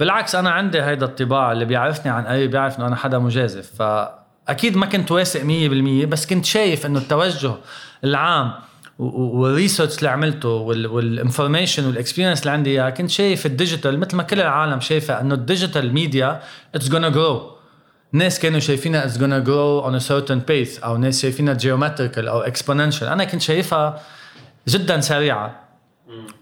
بالعكس 0.00 0.34
أنا 0.34 0.50
عندي 0.50 0.82
هيدا 0.82 1.06
الطباع 1.06 1.52
اللي 1.52 1.64
بيعرفني 1.64 2.12
عن 2.12 2.24
قريب 2.24 2.50
بيعرف 2.50 2.78
إنه 2.78 2.86
أنا 2.86 2.96
حدا 2.96 3.18
مجازف. 3.18 3.70
فأكيد 3.78 4.76
ما 4.76 4.86
كنت 4.86 5.12
واثق 5.12 5.40
100% 5.40 6.06
بس 6.06 6.26
كنت 6.26 6.44
شايف 6.44 6.86
إنه 6.86 6.98
التوجه 6.98 7.52
العام 8.04 8.52
وال 8.98 9.18
research 9.18 9.98
اللي 9.98 10.10
عملته 10.10 10.48
وال 10.48 10.69
information 10.69 11.86
وال 11.86 11.95
experience 11.95 12.40
اللي 12.40 12.50
عندي 12.50 12.70
إياها 12.70 12.90
كنت 12.90 13.10
شايف 13.10 13.46
ال 13.46 13.53
digital 13.53 14.00
مثل 14.00 14.16
ما 14.16 14.22
كل 14.22 14.40
العالم 14.40 14.80
شايفه 14.80 15.20
إنه 15.20 15.34
ال 15.34 15.41
digital 15.41 15.92
media 15.94 16.40
it's 16.74 16.88
gonna 16.88 17.06
grow 17.06 17.51
ناس 18.12 18.38
كانوا 18.38 18.60
شايفينها 18.60 19.04
it's 19.04 19.18
gonna 19.18 19.44
grow 19.46 19.86
on 19.86 20.02
a 20.02 20.08
certain 20.08 20.40
pace 20.50 20.84
أو 20.84 20.96
ناس 20.96 21.22
شايفينها 21.22 21.54
geometrical 21.54 22.18
أو 22.18 22.44
exponential. 22.44 23.02
أنا 23.02 23.24
كنت 23.24 23.42
شايفها 23.42 24.00
جدا 24.68 25.00
سريعة. 25.00 25.60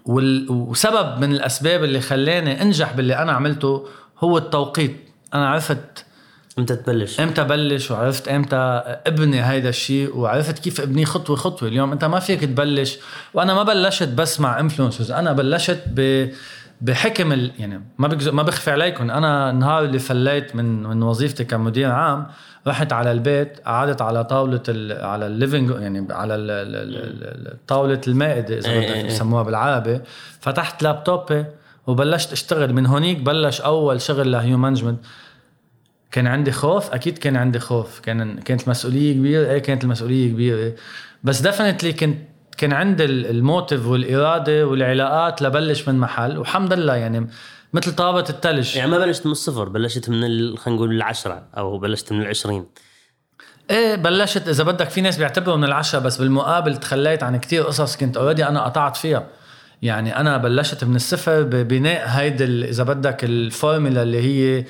وال... 0.07 0.47
وسبب 0.51 1.21
من 1.21 1.33
الأسباب 1.33 1.85
اللي 1.85 2.01
خلاني 2.01 2.63
أنجح 2.63 2.93
باللي 2.93 3.19
أنا 3.19 3.33
عملته 3.33 3.87
هو 4.19 4.39
التوقيت. 4.39 4.97
أنا 5.35 5.49
عرفت 5.49 6.05
إمتى 6.59 6.77
تبلش؟ 6.77 7.21
إمتى 7.21 7.45
بلش 7.45 7.91
وعرفت 7.91 8.29
إمتى 8.29 8.57
أبني 9.07 9.45
هيدا 9.45 9.69
الشيء؟ 9.69 10.17
وعرفت 10.17 10.59
كيف 10.59 10.81
ابنيه 10.81 11.05
خطوة 11.05 11.37
خطوة. 11.37 11.69
اليوم 11.69 11.93
أنت 11.93 12.05
ما 12.05 12.21
فيك 12.21 12.41
تبلش. 12.41 12.99
وأنا 13.35 13.55
ما 13.55 13.63
بلشت 13.63 14.09
بس 14.09 14.41
مع 14.41 14.61
influencers 14.61 15.11
أنا 15.11 15.33
بلشت 15.33 15.83
ب 15.87 16.29
بحكم 16.81 17.33
ال... 17.33 17.53
يعني 17.59 17.83
ما 17.99 18.09
بكز... 18.09 18.29
ما 18.29 18.43
بخفي 18.43 18.71
عليكم. 18.71 19.11
أنا 19.11 19.51
النهار 19.51 19.85
اللي 19.85 19.99
فليت 19.99 20.57
من 20.57 20.83
من 20.83 21.03
وظيفتي 21.03 21.45
كمدير 21.45 21.91
عام 21.91 22.27
رحت 22.67 22.93
على 22.93 23.13
البيت 23.13 23.61
قعدت 23.67 24.03
على 24.03 24.25
طاولة 24.25 24.63
ال... 24.69 25.05
على 25.05 25.27
ال 25.27 25.33
living 25.33 25.71
يعني 25.71 26.07
على 26.11 26.35
ال... 26.35 26.51
ال... 26.51 27.67
طاولة 27.67 28.01
المائدة 28.09 28.59
إذا 28.59 28.71
إيه 28.71 28.79
بدك 28.79 28.89
إيه 28.89 29.03
إيه. 29.03 29.07
بسموها 29.07 29.43
بالعربي. 29.43 30.01
فتحت 30.41 30.83
لابتوبي 30.83 31.45
وبلشت 31.87 32.33
أشتغل. 32.33 32.73
من 32.73 32.87
هونيك 32.87 33.19
بلش 33.19 33.61
أول 33.61 34.01
شغل 34.01 34.33
ل 34.33 34.59
Hue 34.59 34.68
Management 34.68 34.99
كان 36.11 36.27
عندي 36.27 36.53
خوف 36.53 36.91
أكيد 36.91 37.19
كان 37.19 37.37
عندي 37.37 37.59
خوف. 37.59 38.01
كان 38.01 38.39
كانت 38.39 38.65
المسؤوليه 38.65 39.13
كبيرة 39.15 39.51
إيه 39.51 39.59
كانت 39.59 39.85
المسؤولية 39.85 40.33
كبيرة. 40.33 40.73
بس 41.25 41.41
definitely 41.41 41.93
كنت 41.93 42.19
كان 42.61 42.73
عندي 42.73 43.05
ال- 43.05 43.27
ال 43.27 43.36
motive 43.36 43.87
والإرادة 43.87 44.67
والعلاقات 44.67 45.43
لبلش 45.43 45.89
من 45.89 45.99
محل 45.99 46.39
والحمد 46.39 46.73
لله 46.73 46.95
يعني 46.95 47.27
مثل 47.73 47.95
طابة 47.95 48.25
الثلج 48.31 48.77
يعني 48.77 48.91
ما 48.91 48.99
بلشت 48.99 49.27
من 49.27 49.33
الصفر 49.33 49.69
بلشت 49.69 50.11
من 50.11 50.21
خلينا 50.57 50.77
نقول 50.77 50.91
العشرة 50.93 51.43
أو 51.57 51.79
بلشت 51.79 52.13
من 52.13 52.23
العشرين. 52.23 52.67
إيه 53.71 53.95
بلشت 53.95 54.49
إذا 54.49 54.65
بدك 54.65 54.91
في 54.91 55.01
ناس 55.01 55.17
بيعتبروا 55.19 55.57
من 55.57 55.65
العشرة 55.65 55.99
بس 55.99 56.17
بالمقابل 56.17 56.77
تخليت 56.77 57.23
عن 57.23 57.37
كتير 57.37 57.63
قصص 57.63 57.97
كنت 57.97 58.17
already 58.17 58.47
أنا 58.49 58.65
قطعت 58.65 58.97
فيها. 58.97 59.27
يعني 59.83 60.17
أنا 60.17 60.37
بلشت 60.37 60.85
من 60.85 60.97
الصفر 60.97 61.43
ببناء 61.43 62.09
هيدي 62.09 62.45
إذا 62.45 62.85
بدك 62.85 63.25
الفورمولا 63.25 64.03
اللي 64.03 64.23
هي 64.23 64.65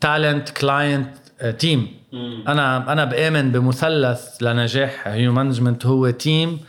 talent 0.00 0.48
client 0.50 1.08
team 1.58 1.88
أنا 2.48 2.92
أنا 2.92 3.04
بآمن 3.04 3.52
بمثلث 3.52 4.42
لنجاح 4.42 5.08
Hue 5.08 5.32
Management 5.32 5.86
هو 5.86 6.10
team 6.10 6.60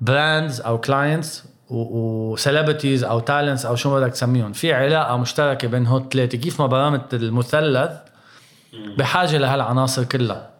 brands 0.00 0.60
أو 0.60 0.78
clients 0.78 1.44
و 1.70 1.81
celebrities 1.81 3.04
أو 3.04 3.20
talents 3.20 3.66
أو 3.66 3.76
شو 3.76 3.90
ما 3.90 4.00
بدك 4.00 4.12
تسميهم. 4.12 4.52
في 4.52 4.72
علاقة 4.72 5.16
مشتركة 5.16 5.68
بين 5.68 5.86
هول 5.86 6.02
الثلاثة. 6.02 6.38
كيف 6.38 6.60
ما 6.60 6.66
برمت 6.66 7.14
المثلث 7.14 7.90
بحاجة 8.98 9.38
لهالعناصر 9.38 10.04
كلها. 10.04 10.50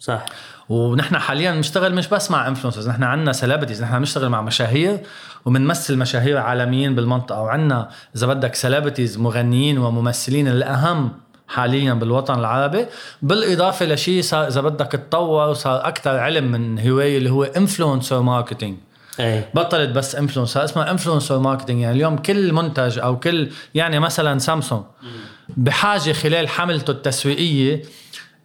صح. 0.00 0.24
ونحن 0.68 1.18
حاليا 1.18 1.52
بنشتغل 1.52 1.94
مش 1.94 2.08
بس 2.08 2.30
مع 2.30 2.48
influencers 2.48 2.88
نحن 2.88 3.02
عندنا 3.02 3.32
celebrities 3.32 3.82
نحن 3.82 3.98
بنشتغل 3.98 4.28
مع 4.28 4.42
مشاهير 4.42 5.00
وبنمثل 5.44 5.98
مشاهير 5.98 6.38
عالميين 6.38 6.94
بالمنطقة. 6.94 7.40
وعندنا 7.42 7.88
إذا 8.16 8.26
بدك 8.26 8.54
celebrities 8.54 9.18
مغنيين 9.18 9.78
وممثلين 9.78 10.48
الأهم 10.48 11.12
حاليا 11.48 11.92
بالوطن 11.94 12.38
العربي. 12.38 12.86
بالإضافة 13.22 13.86
لشيء 13.86 14.22
صار 14.22 14.46
إذا 14.46 14.60
بدك 14.60 14.92
تطور 14.92 15.48
وصار 15.48 15.88
أكثر 15.88 16.16
علم 16.18 16.50
من 16.52 16.78
هوايه 16.78 17.18
اللي 17.18 17.30
هو 17.30 17.44
influencer 17.44 18.20
marketing 18.20 18.76
اي 19.20 19.44
بطلت 19.54 19.90
بس 19.90 20.16
influencer 20.16 20.64
اسمها 20.64 20.90
influencer 20.90 21.38
marketing 21.38 21.80
يعني 21.80 21.96
اليوم 21.96 22.16
كل 22.16 22.52
منتج 22.52 22.98
أو 22.98 23.18
كل 23.18 23.50
يعني 23.74 24.00
مثلا 24.00 24.38
سامسونج 24.38 24.82
بحاجة 25.48 26.12
خلال 26.12 26.48
حملته 26.48 26.90
التسويقية 26.90 27.82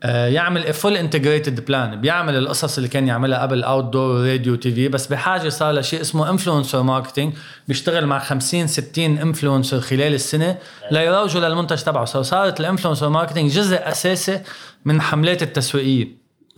يعمل 0.04 0.74
full 0.74 0.98
integrated 0.98 1.66
plan 1.66 2.02
بيعمل 2.02 2.38
القصص 2.38 2.78
اللي 2.78 2.90
كان 2.90 3.08
يعملها 3.08 3.42
قبل 3.42 3.64
outdoor 3.64 4.28
راديو 4.28 4.56
TV 4.56 4.88
بس 4.88 5.08
بحاجة 5.08 5.50
صار 5.50 5.74
لشيء 5.74 6.02
اسمه 6.02 6.30
influencer 6.30 6.82
marketing 6.82 7.34
بيشتغل 7.68 8.06
مع 8.06 8.20
50 8.20 8.68
60 8.68 9.18
influencer 9.18 9.80
خلال 9.80 10.14
السنة 10.14 10.58
ليروجوا 10.92 11.42
للمنتج 11.42 11.82
تبعه. 11.82 12.06
صارت 12.06 12.60
ال 12.60 12.64
influencer 12.64 13.10
marketing 13.10 13.52
جزء 13.52 13.78
أساسي 13.78 14.42
من 14.86 15.02
حملات 15.02 15.44
التسويقية. 15.44 16.08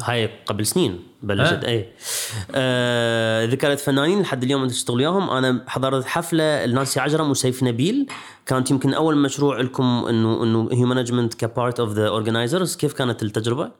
هاي 0.03 0.29
قبل 0.45 0.65
سنين. 0.65 1.10
بلشت 1.23 1.63
اي 1.63 1.89
آه 2.55 3.45
ذكرت 3.45 3.79
فنانين 3.79 4.21
لحد 4.21 4.43
اليوم 4.43 4.63
أنت 4.63 4.71
تشتغل 4.71 4.97
وياهم 4.97 5.29
أنا 5.29 5.63
حضرت 5.67 6.05
حفلة 6.05 6.65
لنانسي 6.65 6.99
عجرم 6.99 7.29
وسيف 7.29 7.63
نبيل. 7.63 8.07
كانت 8.45 8.71
يمكن 8.71 8.93
أول 8.93 9.17
مشروع 9.17 9.61
لكم 9.61 10.05
إنه 10.09 10.43
إنه 10.43 10.69
Hue 10.71 10.85
Management 10.85 11.33
ك 11.33 11.42
part 11.42 11.79
of 11.79 11.93
the 11.93 12.07
organizers 12.07 12.75
كيف 12.75 12.93
كانت 12.93 13.23
التجربة؟ 13.23 13.71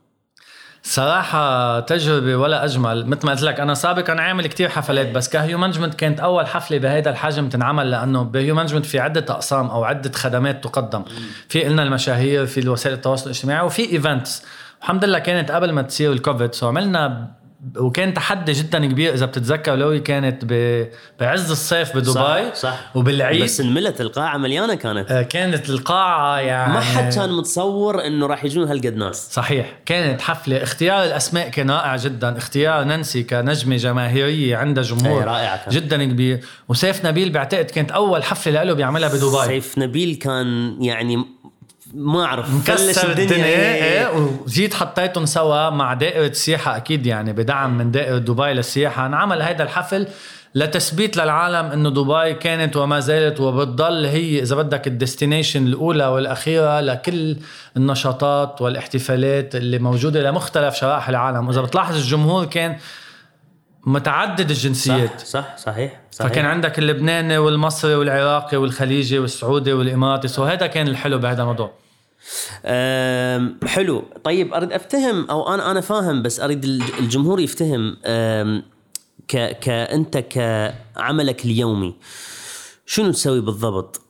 صراحة 0.84 1.80
تجربة 1.80 2.36
ولا 2.36 2.66
أجمل. 2.66 3.06
مثل 3.06 3.26
ما 3.26 3.32
قلت 3.32 3.44
لك 3.44 3.60
أنا 3.60 3.74
سابقا 3.74 4.22
عامل 4.22 4.48
كتير 4.48 4.70
حفلات 4.70 5.12
بس 5.12 5.30
ك 5.30 5.58
Hue 5.58 5.66
Management 5.66 5.94
كانت 5.94 6.20
أول 6.20 6.48
حفلة 6.48 6.78
بهيدا 6.78 7.10
الحجم 7.10 7.50
تنعمل 7.50 7.92
لأنه 7.92 8.24
ب 8.24 8.56
Hue 8.56 8.63
Management 8.63 8.86
في 8.86 9.00
عدة 9.00 9.26
أقسام 9.34 9.68
أو 9.68 9.84
عدة 9.84 10.12
خدمات 10.12 10.64
تقدم. 10.64 11.04
في 11.50 11.64
قلنا 11.64 11.84
المشاهير 11.84 12.46
في 12.46 12.70
وسائل 12.70 12.96
التواصل 12.96 13.26
الاجتماعي 13.26 13.66
وفي 13.66 13.92
events 13.92 14.44
الحمد 14.82 15.06
لله 15.06 15.20
كانت 15.20 15.52
قبل 15.52 15.72
ما 15.72 15.82
تصير 15.82 16.12
الكوفيد 16.12 16.54
so 16.54 16.68
عملنا 16.68 17.32
وكان 17.78 18.14
تحدي 18.14 18.52
جدا 18.52 18.86
كبير 18.86 19.14
إذا 19.14 19.26
بتتذكر 19.26 19.76
لوي 19.76 20.00
كانت 20.00 20.46
ب... 20.46 20.88
بعز 21.20 21.52
الصيف 21.52 21.98
بدبي 21.98 22.12
صح, 22.12 22.54
صح 22.54 22.92
وبالعيد. 22.96 23.44
بس 23.44 23.60
انملت 23.60 24.02
القاعة 24.02 24.38
مليانة 24.38 24.76
كانت. 24.76 25.12
آه 25.12 25.22
كانت 25.22 25.70
القاعة 25.70 26.40
يعني 26.40 26.74
ما 26.74 26.80
حد 26.80 27.14
كان 27.14 27.32
متصور 27.32 28.08
إنه 28.08 28.28
راح 28.28 28.46
يجون 28.46 28.68
هالقد 28.68 28.96
ناس. 28.96 29.34
صحيح. 29.34 29.80
كانت 29.86 30.22
حفلة. 30.22 30.64
اختيار 30.64 31.04
الأسماء 31.04 31.50
كان 31.50 31.72
رائع 31.72 31.96
جدا. 31.96 32.38
اختيار 32.38 32.84
نانسي 32.84 33.24
كنجمة 33.24 33.76
جماهيرية 33.76 34.58
عندها 34.58 34.84
جمهور 34.84 35.24
رائعة 35.24 35.66
كان. 35.66 35.74
جدا 35.74 36.06
كبير. 36.06 36.40
وسيف 36.70 37.06
نبيل 37.06 37.30
بعتقد 37.30 37.66
كانت 37.66 37.92
أول 37.92 38.24
حفلة 38.24 38.64
له 38.64 38.74
بيعملها 38.74 39.10
بدبي. 39.10 39.46
سيف 39.46 39.78
نبيل 39.78 40.16
كان 40.16 40.78
يعني 40.84 41.26
ما 41.94 42.26
أعرف 42.26 42.54
مكسر 42.54 43.12
الدنيا. 43.12 43.46
إيه, 43.46 43.84
إيه 43.84 44.08
وجيت 44.46 44.74
حطيتهم 44.74 45.26
سوا 45.26 45.70
مع 45.70 45.94
دائرة 45.94 46.28
السياحة 46.28 46.78
أكيد 46.78 47.06
يعني 47.06 47.34
بدعم 47.34 47.78
من 47.78 47.92
دائرة 47.92 48.18
دبي 48.18 48.54
للسياحة. 48.54 49.06
انعمل 49.06 49.42
هيدا 49.42 49.64
الحفل 49.64 50.08
لتثبيت 50.56 51.18
للعالم 51.18 51.72
إنه 51.72 51.90
دبي 51.90 52.34
كانت 52.34 52.78
وما 52.78 53.00
زالت 53.00 53.40
وبتضل 53.40 54.06
هي 54.06 54.42
إذا 54.42 54.56
بدك 54.56 54.88
ال 54.88 54.95
destination 54.95 55.68
الأولى 55.68 56.08
والأخيرة 56.08 56.80
لكل 56.80 57.38
النشاطات 57.78 58.62
والاحتفالات 58.62 59.56
اللي 59.56 59.80
موجودة 59.80 60.22
لمختلف 60.22 60.76
شرائح 60.76 61.10
العالم. 61.10 61.48
وإذا 61.48 61.62
بتلاحظ 61.62 61.96
الجمهور 61.96 62.46
كان 62.46 62.78
متعدد 63.86 64.50
الجنسيات. 64.50 65.20
صح 65.20 65.26
صح 65.26 65.58
صحيح, 65.58 66.02
صحيح. 66.12 66.32
فكان 66.32 66.46
عندك 66.46 66.80
اللبناني 66.80 67.38
والمصري 67.38 67.96
والعراقي 67.96 68.58
والخليجي 68.58 69.20
والسعودي 69.20 69.74
والاماراتي. 69.74 70.42
وهذا 70.42 70.68
كان 70.68 70.88
الحلو 70.88 71.18
بهذا 71.18 71.42
الموضوع. 71.42 71.72
حلو. 73.68 74.04
طيب 74.24 74.54
أريد 74.54 74.72
أفتهم 74.72 75.30
أو 75.30 75.54
أنا 75.54 75.72
أنا 75.72 75.82
فاهم 75.82 76.22
بس 76.22 76.40
أريد 76.40 76.66
الجمهور 77.00 77.40
يفتهم 77.40 77.98
ك 79.28 79.60
كانت 79.60 80.18
كعملك 80.18 81.46
اليومي 81.46 81.96
شنو 82.86 83.12
تسوي 83.12 83.42
بالضبط؟ 83.42 84.02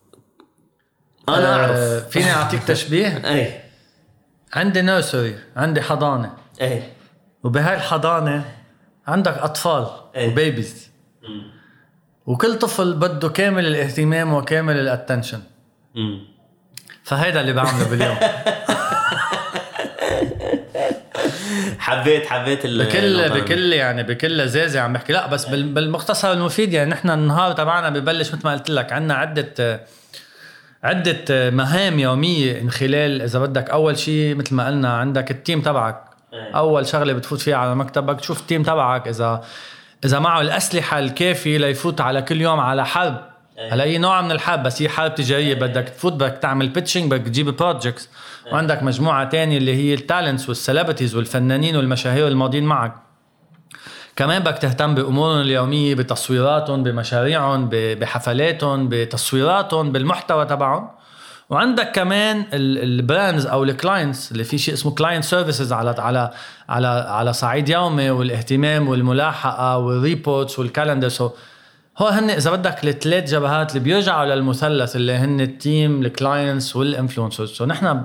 أنا 1.29 1.55
أعرف. 1.55 2.09
فيني 2.09 2.31
أعطيك 2.31 2.63
تشبيه؟ 2.63 3.07
اي 3.33 3.61
عندي 4.53 4.81
نيرسري 4.81 5.35
عندي 5.55 5.81
حضانة. 5.81 6.33
اي 6.61 6.83
وبهاي 7.43 7.75
الحضانة 7.75 8.60
عندك 9.11 9.37
أطفال 9.37 9.87
أي. 10.15 10.27
و 10.27 10.37
babies 10.37 10.91
وكل 12.25 12.59
طفل 12.59 12.93
بده 12.93 13.29
كامل 13.29 13.65
الاهتمام 13.65 14.33
وكامل 14.33 14.79
ال 14.79 14.86
attention 14.86 15.41
فهيدا 17.03 17.41
اللي 17.41 17.53
بعمله 17.53 17.89
باليوم. 17.89 18.17
حبيت 21.79 22.25
حبيت 22.25 22.65
بكل 22.67 23.29
بكل 23.29 23.73
يعني 23.73 24.03
بكل 24.03 24.37
لذاذة 24.37 24.79
عم 24.79 24.93
بحكي. 24.93 25.13
لا 25.13 25.27
بس 25.27 25.45
بالمختصر 25.45 26.31
المفيد 26.31 26.73
يعني 26.73 26.89
نحن 26.89 27.09
النهار 27.09 27.51
تبعنا 27.51 27.89
ببلش 27.89 28.33
مثل 28.33 28.41
ما 28.45 28.51
قلت 28.51 28.69
لك 28.69 28.93
عندنا 28.93 29.13
عدة 29.13 29.81
عدة 30.83 31.49
مهام 31.49 31.99
يومية 31.99 32.61
من 32.61 32.71
خلال 32.71 33.21
إذا 33.21 33.39
بدك 33.39 33.69
أول 33.69 33.97
شيء 33.97 34.35
مثل 34.35 34.55
ما 34.55 34.67
قلنا 34.67 34.97
عندك 34.97 35.31
ال 35.31 35.38
team 35.38 35.61
تبعك. 35.61 36.10
إيه. 36.33 36.51
أول 36.55 36.88
شغلة 36.88 37.13
بتفوت 37.13 37.39
فيها 37.41 37.55
على 37.55 37.75
مكتبك 37.75 38.19
تشوف 38.19 38.41
ال 38.41 38.46
team 38.46 38.63
تبعك 38.63 39.07
إذا 39.07 39.44
إذا 40.05 40.20
معه 40.20 40.41
الأسلحة 40.41 41.00
الكافية 41.00 41.57
ليفوت 41.57 42.01
على 42.01 42.22
كل 42.22 42.41
يوم 42.41 42.59
على 42.59 42.85
حرب 42.85 43.22
إيه. 43.57 43.74
هلا 43.74 43.83
هي 43.83 43.98
نوع 43.98 44.22
من 44.22 44.31
الحرب 44.31 44.63
بس 44.63 44.81
هي 44.81 44.89
حرب 44.89 45.15
تجارية 45.15 45.53
بدك 45.53 45.89
تفوت 45.89 46.13
بدك 46.13 46.37
تعمل 46.41 46.70
pitching 46.70 47.11
بدك 47.11 47.25
تجيب 47.25 47.50
projects 47.50 48.09
وعندك 48.51 48.83
مجموعة 48.83 49.29
تانية 49.29 49.57
اللي 49.57 49.75
هي 49.75 49.94
ال 49.94 50.00
talents 50.00 50.50
وال 50.50 50.60
celebrities 50.60 51.15
والفنانين 51.15 51.75
والمشاهير 51.75 52.27
الماضيين 52.27 52.63
معك. 52.63 52.96
كمان 54.15 54.41
بدك 54.44 54.57
تهتم 54.57 54.96
بأمورهم 54.96 55.41
اليومية 55.41 55.96
بتصويراتهم 55.96 56.83
بمشاريعهم 56.83 57.70
بحفلاتهم 57.72 58.89
بتصويراتهم 58.89 59.91
بالمحتوى 59.91 60.46
تبعهم. 60.46 60.89
وعندك 61.51 61.92
كمان 61.92 62.46
ال 62.53 62.67
brands 62.67 63.46
أو 63.46 63.64
ال 63.63 63.72
clients 63.72 64.31
اللي 64.31 64.44
في 64.44 64.57
شيء 64.57 64.74
اسمه 64.74 64.92
client 64.91 65.24
services 65.24 65.74
على 65.74 65.96
على 66.00 66.31
على 66.70 66.87
على 66.87 67.33
صعيد 67.33 67.70
يومي 67.70 68.09
والاهتمام 68.09 68.87
والملاحقة 68.87 69.77
وال 69.77 69.96
reports 69.96 70.59
وال 70.59 70.70
calendar 70.70 71.09
so 71.09 71.29
هو 71.98 72.07
هن 72.07 72.29
إذا 72.29 72.51
بدك 72.51 72.85
الثلاث 72.85 73.31
جبهات 73.31 73.72
اللي 73.72 73.83
بيرجعوا 73.83 74.25
للمثلث 74.25 74.96
اللي 74.96 75.14
هن 75.14 75.42
ال 75.41 75.53
team 75.53 76.01
ال 76.01 76.11
clients 76.11 76.75
وال 76.75 76.87
influencers 76.87 77.50
so 77.50 77.65
نحن 77.66 78.03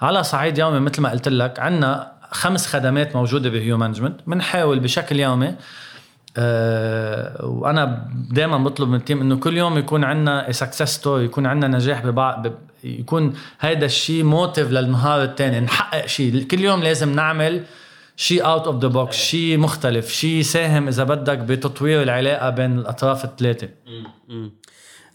على 0.00 0.22
صعيد 0.22 0.58
يومي 0.58 0.80
مثل 0.80 1.02
ما 1.02 1.10
قلت 1.10 1.28
لك 1.28 1.60
عندنا 1.60 2.12
خمس 2.30 2.66
خدمات 2.66 3.16
موجودة 3.16 3.50
ب 3.50 3.78
Hue 3.78 3.87
Management. 3.87 4.20
بنحاول 4.26 4.80
بشكل 4.80 5.20
يومي 5.20 5.54
أه 6.36 7.44
وأنا 7.44 8.08
دائما 8.30 8.58
بطلب 8.58 8.88
من 8.88 8.94
ال 8.94 8.99
team 8.99 9.20
إنه 9.20 9.36
كل 9.36 9.56
يوم 9.56 9.78
يكون 9.78 10.04
عندنا 10.04 10.52
success 10.52 10.82
story 10.82 11.24
يكون 11.24 11.46
عندنا 11.46 11.76
نجاح 11.76 12.06
ببعض 12.06 12.46
يكون 12.84 13.34
هذا 13.58 13.84
الشيء 13.84 14.24
motive 14.24 14.70
للنهار 14.70 15.24
الثاني 15.24 15.60
نحقق 15.60 16.06
شيء 16.06 16.42
كل 16.42 16.60
يوم 16.60 16.82
لازم 16.82 17.14
نعمل 17.14 17.64
شيء 18.16 18.46
out 18.46 18.66
of 18.66 18.82
the 18.82 18.88
box 18.88 19.16
شيء 19.16 19.58
مختلف 19.58 20.12
شيء 20.12 20.42
ساهم 20.42 20.88
إذا 20.88 21.04
بدك 21.04 21.38
بتطوير 21.38 22.02
العلاقة 22.02 22.50
بين 22.50 22.78
الأطراف 22.78 23.24
الثلاثة. 23.24 23.68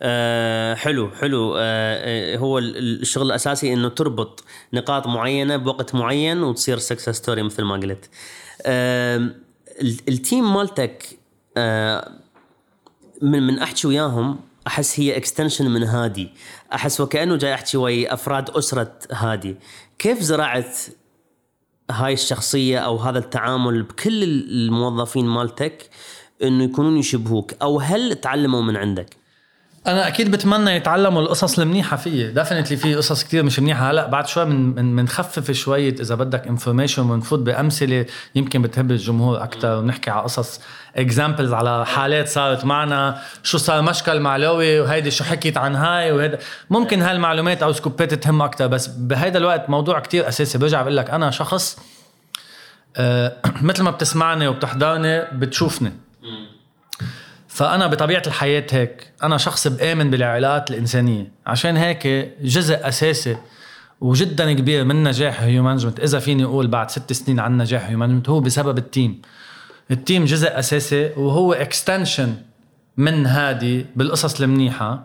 آه 0.01 0.75
حلو 0.75 1.11
حلو. 1.11 1.55
آه, 1.55 1.59
آه، 1.59 2.37
هو 2.37 2.59
الشغل 2.59 3.25
الأساسي 3.25 3.73
إنه 3.73 3.89
تربط 3.89 4.43
نقاط 4.73 5.07
معينة 5.07 5.57
بوقت 5.57 5.95
معين 5.95 6.43
وتصير 6.43 6.77
success 6.77 7.09
story 7.09 7.43
مثل 7.43 7.63
ما 7.63 7.75
قلت. 7.75 8.09
آه 8.65 9.29
ال 9.81 9.95
team 9.95 10.53
مالتك 10.53 11.05
آه 11.57 12.11
من 13.21 13.47
من 13.47 13.59
أحكي 13.59 13.87
وياهم 13.87 14.39
أحس 14.67 14.99
هي 14.99 15.17
extension 15.17 15.69
من 15.69 15.83
هادي. 15.83 16.29
أحس 16.73 17.01
وكأنه 17.01 17.35
جاي 17.35 17.53
احكي 17.53 17.77
ويا 17.77 18.13
أفراد 18.13 18.49
أسرة 18.49 18.99
هادي 19.11 19.55
كيف 19.99 20.19
زرعت 20.19 20.77
هاي 21.91 22.13
الشخصية 22.13 22.79
أو 22.79 22.97
هذا 22.97 23.19
التعامل 23.19 23.83
بكل 23.83 24.23
الموظفين 24.23 25.25
مالتك 25.25 25.89
إنه 26.43 26.63
يكونون 26.63 26.97
يشبهوك 26.97 27.53
أو 27.61 27.79
هل 27.79 28.15
تعلموا 28.15 28.61
من 28.61 28.77
عندك؟ 28.77 29.17
أنا 29.87 30.07
أكيد 30.07 30.31
بتمنى 30.31 30.71
يتعلموا 30.75 31.21
القصص 31.21 31.59
المنيحة 31.59 31.97
فيي. 31.97 32.31
definitely 32.31 32.77
في 32.77 32.95
قصص 32.95 33.23
كتير 33.23 33.43
مش 33.43 33.59
منيحة. 33.59 33.91
هلأ 33.91 34.07
بعد 34.07 34.27
شوي 34.27 34.45
من 34.45 34.95
بنخفف 34.95 35.51
شوية 35.51 35.95
إذا 35.99 36.15
بدك 36.15 36.47
information 36.47 37.09
ونفوت 37.09 37.39
بأمثلة. 37.39 38.05
يمكن 38.35 38.61
بتهب 38.61 38.91
الجمهور 38.91 39.43
أكثر 39.43 39.77
ونحكي 39.77 40.09
على 40.09 40.21
قصص 40.21 40.61
examples 40.95 41.53
على 41.53 41.85
حالات 41.85 42.27
صارت 42.27 42.65
معنا. 42.65 43.21
شو 43.43 43.57
صار 43.57 43.81
مشكل 43.81 44.19
مع 44.19 44.37
لوي؟ 44.37 44.79
وهيدي 44.79 45.11
شو 45.11 45.23
حكيت 45.23 45.57
عن 45.57 45.75
هاي؟ 45.75 46.11
وهذا 46.11 46.39
ممكن 46.69 47.01
هالمعلومات 47.01 47.63
أو 47.63 47.73
scoop 47.73 48.06
ات 48.06 48.13
تهم 48.13 48.41
أكثر 48.41 48.67
بس 48.67 48.87
بهيدا 48.87 49.39
الوقت 49.39 49.69
موضوع 49.69 49.99
كتير 49.99 50.27
أساسي. 50.27 50.57
برجع 50.57 50.81
بقول 50.81 50.97
لك 50.97 51.09
أنا 51.09 51.31
شخص 51.31 51.79
آه 52.97 53.35
مثل 53.61 53.83
ما 53.83 53.91
بتسمعني 53.91 54.47
وبتحضرني 54.47 55.25
بتشوفني. 55.33 55.91
فأنا 57.59 57.87
بطبيعة 57.87 58.23
الحياة 58.27 58.65
هيك 58.71 59.11
أنا 59.23 59.37
شخص 59.37 59.67
بآمن 59.67 60.09
بالعلاقات 60.11 60.71
الإنسانية. 60.71 61.31
عشان 61.47 61.77
هيك 61.77 62.07
جزء 62.41 62.87
أساسي 62.87 63.37
وجدا 64.01 64.53
كبير 64.53 64.83
من 64.83 65.03
نجاح 65.03 65.41
Hue 65.41 65.63
Management 65.63 65.99
إذا 65.99 66.19
فيني 66.19 66.43
أقول 66.43 66.67
بعد 66.67 66.91
ست 66.91 67.13
سنين 67.13 67.39
عن 67.39 67.57
نجاح 67.57 67.89
Hue 67.89 67.97
Management 67.97 68.29
هو 68.29 68.39
بسبب 68.39 68.77
ال 68.77 68.86
team 68.86 69.21
ال 69.91 69.98
team 69.98 70.25
جزء 70.25 70.59
أساسي 70.59 71.11
وهو 71.17 71.53
extension 71.53 72.35
من 72.97 73.25
هادي 73.25 73.85
بالقصص 73.95 74.41
المنيحة. 74.41 75.03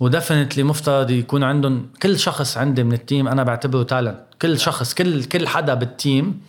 و 0.00 0.06
definitely 0.06 0.62
مفترض 0.62 1.10
يكون 1.10 1.42
عندهم 1.42 1.86
كل 2.02 2.18
شخص 2.18 2.56
عندي 2.56 2.84
من 2.84 2.92
ال 2.92 2.99
team 2.99 3.28
أنا 3.28 3.42
بعتبره 3.42 3.82
talent 3.82 4.20
كل 4.42 4.58
شخص 4.58 4.94
كل 4.94 5.24
كل 5.24 5.48
حدا 5.48 5.74
بال 5.74 5.96
team 5.96 6.40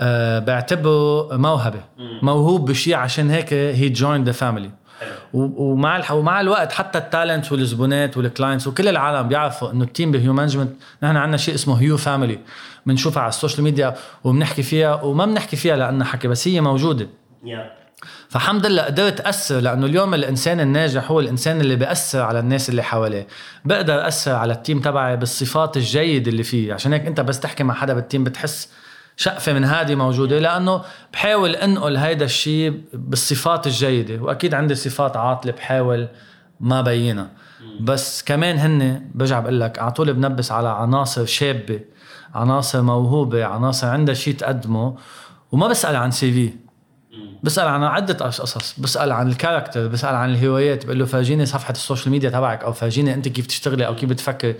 أه 0.00 0.38
بعتبره 0.38 1.36
موهبة. 1.36 1.80
موهوب 2.22 2.70
بشيء 2.70 2.94
عشان 2.94 3.30
هيك 3.30 3.52
هي 3.52 3.88
join 3.88 4.24
the 4.24 4.32
family 4.32 4.70
ومع 5.34 5.96
الح... 5.96 6.12
ومع 6.12 6.40
الوقت 6.40 6.72
حتى 6.72 6.98
ال 6.98 7.06
talent 7.06 7.52
والزبونات 7.52 8.16
وال 8.16 8.27
clients 8.27 8.66
وكل 8.66 8.88
العالم 8.88 9.28
بيعرفوا 9.28 9.70
إنه 9.70 9.84
ال 9.84 9.90
team 9.90 10.12
ب 10.12 10.32
Hue 10.32 10.41
Management 10.41 10.70
نحن 11.02 11.16
عندنا 11.16 11.36
شيء 11.36 11.54
اسمه 11.54 11.80
Hue 11.80 11.96
family 11.96 12.38
بنشوفها 12.86 13.22
على 13.22 13.28
ال 13.28 13.33
social 13.33 13.64
media 13.64 13.94
وبنحكي 14.24 14.62
فيها 14.62 15.02
وما 15.02 15.26
بنحكي 15.26 15.56
فيها 15.56 15.76
لأنها 15.76 16.06
حكي 16.06 16.28
بس 16.28 16.48
هي 16.48 16.60
موجودة. 16.60 17.08
فالحمد 18.28 18.66
لله 18.66 18.82
قدرت 18.82 19.20
أأثر 19.20 19.60
لأنه 19.60 19.86
اليوم 19.86 20.14
الإنسان 20.14 20.60
الناجح 20.60 21.10
هو 21.10 21.20
الإنسان 21.20 21.60
اللي 21.60 21.76
بيأثر 21.76 22.20
على 22.20 22.38
الناس 22.38 22.68
اللي 22.68 22.82
حواليه. 22.82 23.26
بقدر 23.64 24.08
أثر 24.08 24.32
على 24.32 24.52
ال 24.52 24.58
team 24.58 24.80
تبعي 24.80 25.16
بالصفات 25.16 25.76
الجيدة 25.76 26.30
اللي 26.30 26.42
فيه. 26.42 26.74
عشان 26.74 26.92
هيك 26.92 27.06
أنت 27.06 27.20
بس 27.20 27.40
تحكي 27.40 27.64
مع 27.64 27.74
حدا 27.74 27.94
بال 27.94 28.04
team 28.04 28.24
بتحس 28.24 28.68
شقفة 29.18 29.52
من 29.52 29.64
هذه 29.64 29.94
موجودة 29.94 30.38
لأنه 30.38 30.82
بحاول 31.12 31.54
أنقل 31.54 31.96
هيدا 31.96 32.24
الشيء 32.24 32.80
بالصفات 32.92 33.66
الجيدة 33.66 34.22
وأكيد 34.22 34.54
عندي 34.54 34.74
صفات 34.74 35.16
عاطلة 35.16 35.52
بحاول 35.52 36.08
ما 36.60 36.80
بينها. 36.80 37.30
بس 37.80 38.22
كمان 38.22 38.58
هن 38.58 39.10
برجع 39.14 39.40
بقول 39.40 39.60
لك 39.60 39.78
على 39.78 39.92
طول 39.92 40.12
بنبش 40.12 40.52
على 40.52 40.68
عناصر 40.68 41.26
شابة 41.26 41.80
عناصر 42.34 42.82
موهوبة 42.82 43.44
عناصر 43.44 43.86
عندها 43.86 44.14
شيء 44.14 44.34
تقدمه 44.34 44.96
وما 45.52 45.68
بسأل 45.68 45.96
عن 45.96 46.10
CV 46.10 46.52
بسأل 47.42 47.68
عن 47.68 47.82
عدة 47.82 48.14
قصص 48.14 48.80
بسأل 48.80 49.12
عن 49.12 49.28
ال 49.28 49.34
character 49.34 49.88
بسأل 49.88 50.14
عن 50.14 50.30
الهوايات 50.30 50.86
بقول 50.86 50.98
له 50.98 51.04
فرجيني 51.04 51.46
صفحة 51.46 51.72
ال 51.72 51.77
social 51.77 52.10
media 52.10 52.30
تبعك 52.30 52.64
أو 52.64 52.72
فرجيني 52.72 53.14
أنت 53.14 53.28
كيف 53.28 53.46
تشتغلي 53.46 53.86
أو 53.86 53.94
كيف 53.94 54.10
بتفكري. 54.10 54.54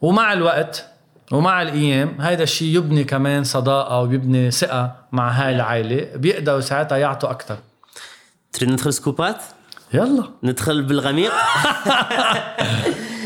ومع 0.00 0.32
الوقت 0.32 0.91
ومع 1.32 1.62
الأيام 1.62 2.20
هيدا 2.20 2.42
الشيء 2.42 2.76
يبني 2.76 3.04
كمان 3.04 3.44
صداقة 3.44 4.00
وبيبني 4.00 4.50
ثقة 4.50 4.96
مع 5.12 5.30
هاي 5.30 5.54
العائلة 5.54 6.08
بيقدروا 6.16 6.60
ساعتها 6.60 6.98
يعطوا 6.98 7.30
أكثر 7.30 7.56
تريد 8.52 8.70
ندخل 8.70 8.92
scoop 8.92 9.28
ات؟ 9.28 9.42
يلا. 9.94 10.24
ندخل 10.42 10.82
بالغميق؟ 10.82 11.32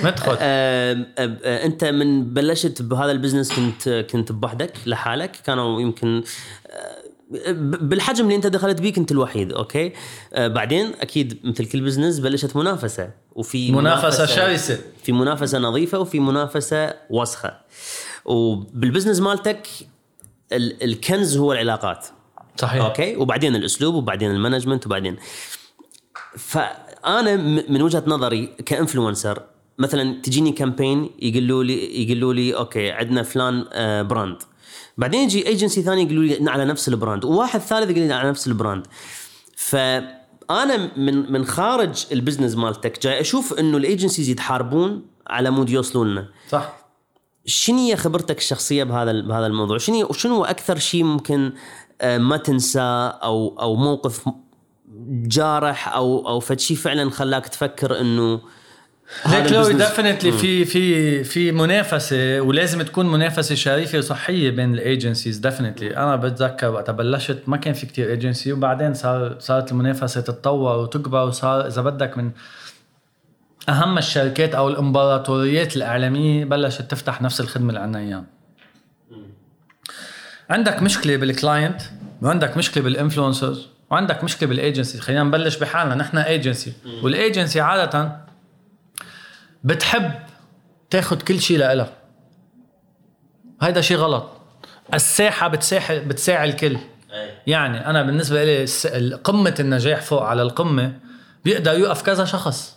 ندخل 0.04 0.36
آم، 0.40 1.06
آم، 1.18 1.38
آه، 1.44 1.64
أنت 1.64 1.84
من 1.84 2.34
بلشت 2.34 2.82
بهذا 2.82 3.10
ال 3.12 3.17
business 3.17 3.52
كنت 3.52 3.88
كنت 4.10 4.32
بوحدك 4.32 4.72
لحالك؟ 4.86 5.30
كانوا 5.44 5.80
يمكن 5.80 6.22
آه، 6.66 6.95
بالحجم 7.60 8.24
اللي 8.24 8.36
انت 8.36 8.46
دخلت 8.46 8.80
بيه 8.80 8.92
كنت 8.92 9.12
الوحيد 9.12 9.52
okay؟ 9.52 9.92
آه، 10.32 10.48
بعدين 10.48 10.92
أكيد 11.00 11.38
مثل 11.44 11.66
كل 11.66 11.80
business 11.80 12.18
بلشت 12.18 12.56
منافسة 12.56 13.10
وفي 13.34 13.72
منافسة 13.72 14.26
شرسة. 14.26 14.78
في 15.02 15.12
منافسة 15.12 15.58
نظيفة 15.58 15.98
وفي 15.98 16.20
منافسة 16.20 16.94
وسخة. 17.10 17.60
وبال 18.24 18.50
business 18.50 19.20
مالتك 19.20 19.68
ال- 20.52 20.82
الكنز 20.84 21.36
هو 21.36 21.52
العلاقات. 21.52 22.06
صحيح. 22.56 22.84
okay؟ 22.84 23.16
وبعدين 23.16 23.56
الأسلوب 23.56 23.94
وبعدين 23.94 24.30
ال 24.30 24.35
management 24.35 24.86
وبعدين. 24.86 25.16
فأنا 26.38 27.36
من 27.68 27.82
وجهة 27.82 28.02
نظري 28.06 28.46
ك 28.46 28.55
influencer 28.55 29.42
مثلا 29.78 30.22
تجيني 30.22 30.52
campaign 30.52 31.10
يقولوا 31.22 31.64
لي 31.64 32.02
يقولوا 32.02 32.34
لي 32.34 32.56
okay 32.56 32.90
عندنا 32.90 33.22
فلان 33.22 33.64
آه، 33.72 34.02
brand 34.02 34.36
بعدين 34.98 35.20
يجي 35.20 35.46
ايجنسي 35.46 35.82
ثاني 35.82 36.02
يقولوا 36.02 36.24
لي 36.24 36.50
على 36.50 36.64
نفس 36.64 36.88
ال 36.88 36.94
brand 36.94 37.24
وواحد 37.24 37.60
ثالث 37.60 37.90
يقول 37.90 38.06
لي 38.06 38.14
على 38.14 38.28
نفس 38.28 38.46
ال 38.46 38.52
brand. 38.52 38.86
فأنا 39.56 40.90
من 40.96 41.32
من 41.32 41.46
خارج 41.46 42.06
ال 42.12 42.17
business 42.17 42.56
مالتك 42.56 43.02
جاي 43.02 43.20
أشوف 43.20 43.58
إنه 43.58 43.76
ال 43.76 43.82
agencies 43.82 44.28
يتحاربون 44.28 45.06
على 45.26 45.50
مود 45.50 45.70
يوصلوا 45.70 46.04
لنا 46.04 46.28
صح. 46.48 46.86
شنو 47.46 47.78
هي 47.78 47.96
خبرتك 47.96 48.38
الشخصية 48.38 48.84
بهذا 48.84 49.12
بهذا 49.12 49.46
الموضوع؟ 49.46 49.78
شنو 49.78 50.12
شنو 50.12 50.44
أكثر 50.44 50.78
شيء 50.78 51.04
ممكن 51.04 51.52
آه، 52.00 52.18
ما 52.18 52.36
تنساه 52.36 53.08
أو 53.08 53.56
أو 53.60 53.76
موقف 53.76 54.28
جارح 55.08 55.94
أو 55.94 56.28
أو 56.28 56.40
فد 56.40 56.60
شيء 56.60 56.76
فعلا 56.76 57.10
خلاك 57.10 57.48
تفكر 57.48 58.00
إنه 58.00 58.40
ليك 59.26 59.52
لو 59.52 59.70
definitely 59.70 60.32
في 60.32 60.64
في 60.64 61.24
في 61.24 61.52
منافسة 61.52 62.40
ولازم 62.40 62.82
تكون 62.82 63.12
منافسة 63.12 63.54
شريفة 63.54 63.98
وصحيه 63.98 64.50
بين 64.50 64.74
ال 64.74 64.81
agencies 64.81 65.38
definitely 65.38 65.96
أنا 65.96 66.16
بتذكر 66.16 66.68
وقت 66.68 66.90
بلشت 66.90 67.42
ما 67.46 67.56
كان 67.56 67.74
في 67.74 67.86
كتير 67.86 68.10
ايجنسي 68.10 68.52
وبعدين 68.52 68.94
صار 68.94 69.36
صارت 69.38 69.72
المنافسة 69.72 70.20
تتطور 70.20 70.76
وتكبر 70.78 71.26
وصار 71.26 71.66
إذا 71.66 71.82
بدك 71.82 72.18
من 72.18 72.30
أهم 73.68 73.98
الشركات 73.98 74.54
أو 74.54 74.68
الإمبراطوريات 74.68 75.76
الإعلامية 75.76 76.44
بلشت 76.44 76.82
تفتح 76.82 77.22
نفس 77.22 77.40
الخدمة 77.40 77.68
اللي 77.68 77.80
عنا 77.80 77.98
اياها 77.98 78.24
عندك 80.50 80.82
مشكلة 80.82 81.16
بال 81.16 81.33
client 81.33 81.82
وعندك 82.22 82.56
مشكلة 82.56 82.84
بال 82.84 82.97
influencers 82.97 83.68
وعندك 83.90 84.24
مشكلة 84.24 84.48
بالايجنسي 84.48 84.98
خلينا 84.98 85.22
نبلش 85.22 85.56
بحالنا 85.56 85.94
نحن 85.94 86.18
agency 86.18 86.72
وال 87.02 87.17
agency 87.17 87.60
عادة 87.60 88.26
بتحب 89.66 90.12
تاخد 90.90 91.22
كل 91.22 91.40
شيء 91.40 91.58
لإلها. 91.58 91.92
هيدا 93.62 93.80
شيء 93.80 93.96
غلط. 93.96 94.30
الساحة 94.94 95.48
بتساع 95.48 96.00
بتساع 96.00 96.50
الكل 96.50 96.78
يعني 97.46 97.86
أنا 97.86 98.02
بالنسبة 98.02 98.44
لي 98.44 98.64
قمة 99.14 99.54
النجاح 99.60 100.00
فوق 100.00 100.22
على 100.22 100.42
القمة 100.42 100.98
بيقدر 101.44 101.72
يوقف 101.78 102.02
كذا 102.02 102.24
شخص. 102.24 102.76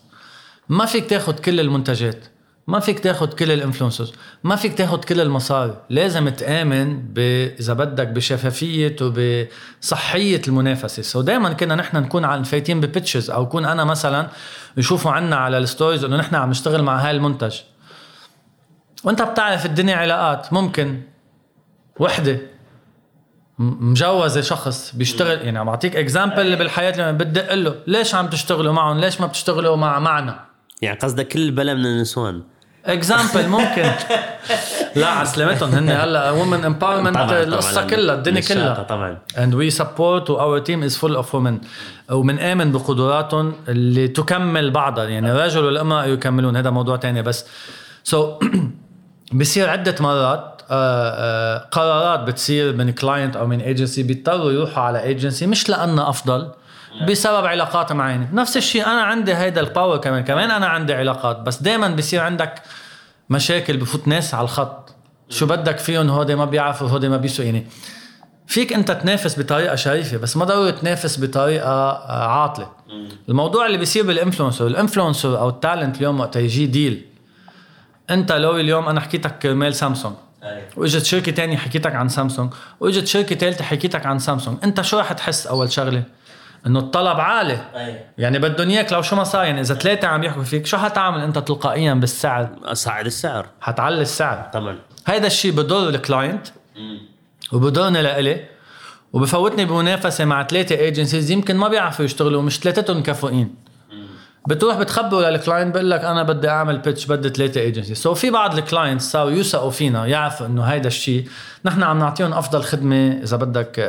ما 0.70 0.86
فيك 0.86 1.10
تاخد 1.10 1.40
كل 1.40 1.60
المنتجات. 1.60 2.26
ما 2.70 2.80
فيك 2.80 3.00
تاخد 3.00 3.34
كل 3.34 3.52
ال 3.52 3.57
influencers 3.57 4.14
ما 4.44 4.56
فيك 4.56 4.74
تاخد 4.74 5.06
كل 5.06 5.22
المصاري. 5.22 5.76
لازم 5.90 6.30
تآمن 6.30 7.00
ب... 7.00 7.20
إذا 7.60 7.74
بدك 7.74 8.08
بشفافية 8.08 8.96
وبصحية 9.02 10.42
المنافسة. 10.48 11.02
so 11.02 11.22
دايما 11.22 11.54
كنا 11.54 11.76
نحن 11.76 11.98
نكون 11.98 12.26
عن 12.26 12.44
فايتين 12.44 12.82
ب 12.82 12.88
pitches 12.88 13.30
أو 13.30 13.50
كون 13.50 13.66
أنا 13.66 13.84
مثلا 13.84 14.28
يشوفوا 14.78 15.12
عنا 15.12 15.36
على 15.36 15.58
ال 15.58 15.63
stories 15.64 16.04
إنه 16.04 16.18
نحن 16.18 16.36
عم 16.36 16.50
نشتغل 16.50 16.84
مع 16.84 16.98
هاي 16.98 17.12
المنتج. 17.12 17.56
وأنت 19.04 19.22
بتعرف 19.22 19.66
الدنيا 19.66 19.96
علاقات 19.96 20.54
ممكن 20.54 21.02
وحدة 22.00 22.40
مجوزة 23.60 24.42
شخص 24.42 24.96
بيشتغل 24.96 25.46
يعني 25.46 25.60
عم 25.60 25.66
بعطيك 25.66 25.96
example 25.96 26.40
اللي 26.40 26.56
بالحياة 26.56 26.98
لما 26.98 27.12
بتدق 27.12 27.54
له 27.54 27.76
ليش 27.88 28.16
عم 28.16 28.28
تشتغلوا 28.28 28.74
معهم؟ 28.74 29.00
ليش 29.00 29.22
ما 29.22 29.28
بتشتغلوا 29.28 29.76
مع 29.76 30.00
معنا؟ 30.00 30.46
يعني 30.82 31.00
قصدك 31.00 31.28
كل 31.28 31.40
البلا 31.40 31.74
من 31.74 31.86
النسوان. 31.86 32.44
example 32.86 33.48
ممكن. 33.48 33.84
لا 34.96 35.08
على 35.08 35.26
سلامتهم 35.26 35.70
هن 35.70 35.90
هلا 35.90 36.32
women 36.32 36.66
empowerment 36.66 37.18
القصة 37.18 37.88
كلها 37.88 38.16
الدنيا 38.16 38.42
كلها. 38.42 38.84
طبعا. 38.84 39.18
And 39.36 39.54
we 39.54 39.76
support 39.82 40.30
our 40.30 40.60
team 40.60 40.84
is 40.84 40.98
full 40.98 41.16
of 41.16 41.34
women. 41.34 41.66
ومنآمن 42.12 42.72
بقدراتهم 42.72 43.54
اللي 43.68 44.08
تكمل 44.08 44.72
بعضها 44.72 45.06
يعني 45.06 45.32
الرجل 45.32 45.66
والامرأة 45.66 46.06
يكملون. 46.06 46.56
هذا 46.56 46.70
موضوع 46.70 46.98
تاني 46.98 47.22
بس. 47.22 47.46
so 48.04 48.40
so, 48.40 48.46
بصير 49.40 49.70
عدة 49.70 49.96
مرات 50.00 50.62
آه، 50.72 51.10
آه، 51.10 51.58
قرارات 51.72 52.20
بتصير 52.20 52.76
من 52.76 52.92
client 52.92 53.36
أو 53.36 53.48
من 53.48 53.60
ايجنسي 53.60 54.04
بيضطروا 54.04 54.52
يروحوا 54.52 54.84
على 54.84 55.04
ايجنسي 55.04 55.48
مش 55.48 55.70
لأنه 55.70 56.10
أفضل. 56.10 56.52
بسبب 57.08 57.46
علاقات 57.46 57.92
معينة. 57.92 58.30
نفس 58.34 58.58
الشيء 58.58 58.86
أنا 58.86 59.02
عندي 59.02 59.36
هيدا 59.36 59.62
ال 59.62 59.68
power 59.68 59.98
كمان 59.98 60.24
كمان 60.24 60.52
أنا 60.52 60.68
عندي 60.68 60.94
علاقات 60.94 61.40
بس 61.40 61.62
دائما 61.62 61.88
بصير 61.88 62.22
عندك 62.22 62.62
مشاكل 63.30 63.78
بفوت 63.78 64.08
ناس 64.08 64.34
على 64.34 64.44
الخط 64.44 64.96
شو 65.30 65.46
بدك 65.46 65.78
فيهم؟ 65.78 66.10
هودي 66.10 66.36
ما 66.36 66.46
بيعرفوا 66.46 66.88
هودي 66.88 67.10
ما 67.10 67.18
بيسوا 67.18 67.46
يعني 67.46 67.68
فيك 68.48 68.74
أنت 68.74 68.92
تنافس 68.92 69.40
بطريقة 69.40 69.76
شريفة 69.76 70.18
بس 70.18 70.38
ما 70.38 70.46
ضروري 70.46 70.72
تنافس 70.72 71.20
بطريقة 71.20 71.68
آه، 71.70 72.28
عاطلة. 72.28 72.70
الموضوع 73.30 73.66
اللي 73.66 73.78
بيصير 73.78 74.06
بال 74.06 74.16
influencer 74.16 74.68
ال 74.68 74.74
influencer 74.74 75.40
أو 75.40 75.50
ال 75.50 75.57
talent 75.57 75.98
اليوم 75.98 76.20
وقت 76.20 76.36
يجي 76.36 76.66
deal 76.66 77.06
أنت 78.10 78.32
لو 78.32 78.58
اليوم 78.58 78.88
أنا 78.88 79.00
حكيتك 79.00 79.40
كرمال 79.40 79.76
سامسونج 79.76 80.16
وإجت 80.78 81.06
شركة 81.06 81.32
تانية 81.32 81.58
حكيتك 81.58 81.96
عن 81.96 82.10
سامسونج 82.10 82.54
وإجت 82.80 83.08
شركة 83.08 83.36
ثالثه 83.36 83.64
حكيتك 83.64 84.06
عن 84.06 84.20
سامسونج 84.20 84.58
أنت 84.64 84.82
شو 84.82 85.00
رح 85.00 85.14
تحس 85.14 85.48
أول 85.48 85.72
شغلة؟ 85.72 86.04
إنه 86.68 86.80
الطلب 86.80 87.20
عالي. 87.20 87.60
يعني 88.18 88.40
بدهم 88.40 88.70
إياك 88.70 88.94
لو 88.94 89.02
شو 89.02 89.16
ما 89.16 89.24
صار 89.24 89.44
يعني 89.44 89.62
إذا 89.62 89.76
ثلاثة 89.76 90.08
عم 90.08 90.24
يحكوا 90.24 90.44
فيك 90.44 90.66
شو 90.66 90.78
حتعمل 90.78 91.22
أنت 91.22 91.38
تلقائيا 91.38 91.94
بالسعر؟ 91.94 92.50
اصعد 92.64 93.06
السعر. 93.06 93.46
حتعلي 93.62 94.02
السعر. 94.02 94.50
طبعا 94.54 94.78
هيدا 95.08 95.28
الشيء 95.28 95.52
بضر 95.52 95.90
ال 95.90 95.98
client 95.98 96.48
وبضرني 97.52 98.02
لإلي 98.02 98.46
وبفوتني 99.14 99.66
بمنافسة 99.66 100.26
مع 100.26 100.44
ثلاثة 100.44 100.76
agencies 100.76 101.32
يمكن 101.32 101.58
ما 101.58 101.68
بيعرفوا 101.68 102.06
يشتغلوا 102.06 102.42
مش 102.42 102.60
ثلاثتهم 102.60 103.04
كفؤين 103.04 103.56
بتروح 104.48 104.78
بتخبره 104.78 105.30
لل 105.30 105.41
client 105.41 105.74
بقول 105.74 105.92
لك 105.92 106.04
أنا 106.04 106.24
بدي 106.24 106.50
أعمل 106.50 106.78
pitch 106.78 107.06
بدي 107.06 107.30
ثلاثة 107.30 107.62
agency 107.62 107.96
so 107.96 108.14
في 108.14 108.30
بعض 108.30 108.58
ال 108.58 108.64
clients 108.65 109.12
صاروا 109.12 109.32
يوثقوا 109.32 109.72
فينا 109.72 110.06
يعرفوا 110.06 110.46
إنه 110.46 110.64
هيدا 110.64 110.88
الشيء 110.88 111.28
نحن 111.66 111.84
عم 111.84 112.00
نعطيهم 112.00 112.34
أفضل 112.34 112.64
خدمة 112.64 113.20
إذا 113.24 113.38
بدك 113.38 113.76
آه، 113.80 113.84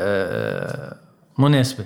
آه، 0.91 0.97
مناسبة. 1.39 1.85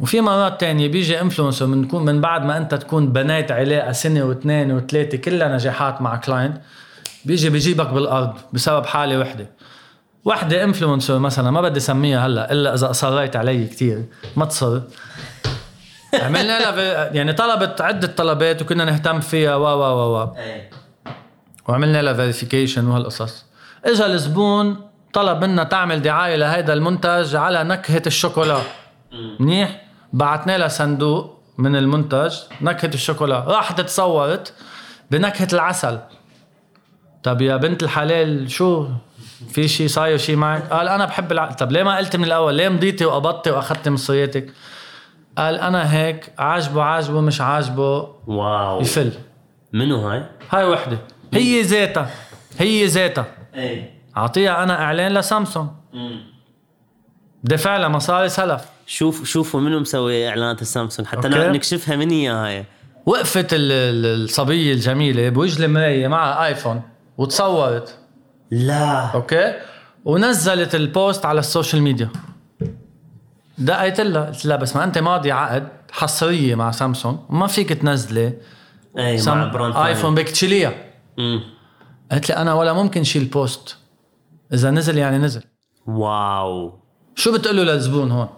وفي 0.00 0.20
مرات 0.20 0.60
تانية 0.60 0.88
بيجي 0.88 1.20
influencer 1.20 1.66
من 1.66 1.88
تكون 1.88 2.04
من 2.04 2.20
بعد 2.20 2.44
ما 2.44 2.56
انت 2.56 2.74
تكون 2.74 3.12
بنيت 3.12 3.52
علاقه 3.52 3.92
سنه 3.92 4.24
واثنين 4.24 4.72
وثلاثة 4.72 5.18
كلها 5.18 5.48
نجاحات 5.48 6.02
مع 6.02 6.16
client 6.16 6.60
بيجي 7.24 7.50
بيجيبك 7.50 7.86
بالأرض 7.86 8.32
بسبب 8.52 8.86
حالة 8.86 9.18
وحدة. 9.18 9.46
وحدة 10.24 10.64
influencer 10.64 11.18
مثلا 11.18 11.50
ما 11.50 11.60
بدي 11.60 11.76
أسميها 11.76 12.26
هلأ 12.26 12.52
إلا 12.52 12.74
إذا 12.74 12.90
أصريت 12.90 13.36
علي 13.36 13.66
كتير 13.66 14.04
ما 14.36 14.44
تصر. 14.44 14.80
عملنا 16.14 16.58
لها 16.58 17.12
يعني 17.12 17.32
طلبت 17.32 17.80
عدة 17.80 18.08
طلبات 18.08 18.62
وكنا 18.62 18.84
نهتم 18.84 19.20
فيها 19.20 19.56
و 19.56 19.62
و 19.62 19.82
و 19.82 20.22
و. 20.22 20.36
وعملنا 21.68 22.02
لها 22.02 22.14
verification 22.14 22.86
وهالقصص. 22.86 23.44
اجى 23.84 24.06
الزبون 24.06 24.76
طلب 25.12 25.44
منا 25.44 25.64
تعمل 25.64 26.02
دعاية 26.02 26.36
لهيدا 26.36 26.72
المنتج 26.72 27.36
على 27.36 27.64
نكهة 27.64 28.02
الشوكولا. 28.06 28.58
منيح؟ 29.40 29.89
بعتنا 30.12 30.58
لها 30.58 30.68
صندوق 30.68 31.38
من 31.58 31.76
المنتج 31.76 32.34
نكهة 32.60 32.90
الشوكولا. 32.94 33.40
راحت 33.40 33.80
تصورت 33.80 34.54
بنكهة 35.10 35.48
العسل. 35.52 35.98
طب 37.22 37.42
يا 37.42 37.56
بنت 37.56 37.82
الحلال 37.82 38.50
شو؟ 38.50 38.86
في 39.48 39.68
شيء 39.68 39.88
صاير 39.88 40.18
شيء 40.18 40.36
معك 40.36 40.62
قال 40.72 40.88
أنا 40.88 41.04
بحب 41.04 41.32
العسل 41.32 41.56
طب 41.56 41.72
ليه 41.72 41.82
ما 41.82 41.96
قلت 41.96 42.16
من 42.16 42.24
الأول؟ 42.24 42.54
ليه 42.54 42.68
مضيتي 42.68 43.04
وقبضتي 43.04 43.50
وأخذتي 43.50 43.90
مصرياتك 43.90 44.52
قال 45.38 45.54
أنا 45.54 45.94
هيك 45.94 46.32
عاجبه 46.38 46.82
عاجبه 46.82 47.20
مش 47.20 47.40
عاجبه. 47.40 48.08
wow. 48.26 48.80
يفل. 48.80 49.12
منو 49.72 50.08
هاي؟ 50.08 50.24
هاي 50.50 50.64
وحدة. 50.64 50.98
هي 51.34 51.62
ذاتها 51.62 52.10
هي 52.58 52.86
ذاتها 52.86 53.26
إيه. 53.54 54.00
أعطيها 54.16 54.62
أنا 54.62 54.82
إعلان 54.82 55.12
لسامسونج. 55.14 55.68
دفع 57.44 57.76
لها 57.76 57.88
مصاري 57.88 58.28
سلف. 58.28 58.64
شوف 58.86 59.24
شوفوا 59.24 59.60
منو 59.60 59.80
مسوي 59.80 60.28
اعلانات 60.28 60.62
السامسونج 60.62 61.08
حتى 61.08 61.28
okay. 61.28 61.48
نكشفها 61.48 61.96
من 61.96 62.10
هي 62.10 62.28
هاي. 62.28 62.64
وقفت 63.06 63.54
ال- 63.54 63.72
ال- 63.72 64.24
الصبية 64.24 64.72
الجميلة 64.72 65.28
بوجه 65.28 65.64
المراية 65.64 66.08
معها 66.08 66.46
آيفون 66.46 66.82
وتصورت. 67.18 67.98
لا. 68.50 69.06
okay؟ 69.14 69.54
ونزلت 70.04 70.74
ال 70.74 70.84
post 70.84 71.26
على 71.26 71.40
ال 71.40 71.46
social 71.46 71.82
media. 71.82 72.08
دقيت 73.58 74.00
لها. 74.00 74.24
قلت 74.26 74.46
لها 74.46 74.56
بس 74.56 74.76
ما 74.76 74.84
أنت 74.84 74.98
ماضي 74.98 75.32
عقد 75.32 75.68
حصرية 75.92 76.54
مع 76.54 76.70
سامسونج. 76.70 77.18
وما 77.28 77.46
فيك 77.46 77.72
تنزلي. 77.72 78.32
اي 78.98 79.12
مع 79.12 79.16
سام- 79.16 79.50
brand 79.50 79.74
ثاني. 79.74 79.86
آيفون 79.86 80.14
بدك 80.14 80.28
تشيليها. 80.28 80.72
قلت 82.12 82.28
لي 82.28 82.36
أنا 82.36 82.54
ولا 82.54 82.72
ممكن 82.72 83.04
شيل 83.04 83.24
post. 83.24 83.76
إذا 84.52 84.70
نزل 84.70 84.98
يعني 84.98 85.18
نزل. 85.18 85.42
wow. 85.86 86.79
شو 87.16 87.32
بتقول 87.32 87.56
له 87.56 87.62
للزبون 87.62 88.10
هون؟ 88.10 88.28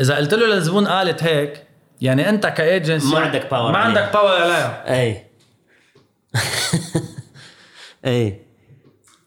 إذا 0.00 0.16
قلت 0.16 0.34
له 0.34 0.46
للزبون 0.46 0.86
قالت 0.88 1.22
هيك 1.24 1.66
يعني 2.00 2.28
أنت 2.28 2.46
كايجنسي 2.46 3.14
ما 3.14 3.20
عندك 3.20 3.48
power 3.48 3.52
ما 3.52 3.58
عليها. 3.58 3.78
عندك 3.78 4.12
power 4.12 4.42
عليها. 4.42 4.94
أي. 5.00 5.26
أي. 8.04 8.40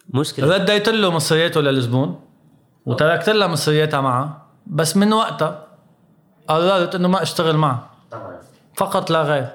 مشكلة. 0.10 0.56
رديت 0.56 0.90
له 0.90 1.10
مصرياته 1.12 1.62
للزبون 1.62 2.20
وتركت 2.86 3.30
لها 3.30 3.48
مصرياتها 3.48 4.02
معها 4.02 4.46
بس 4.68 4.98
من 4.98 5.14
وقتها 5.14 5.68
قررت 6.48 6.96
إنه 6.96 7.08
ما 7.08 7.22
أشتغل 7.22 7.58
معها 7.58 7.90
طبعا 8.12 8.40
فقط 8.78 9.10
لا 9.10 9.22
غير. 9.22 9.48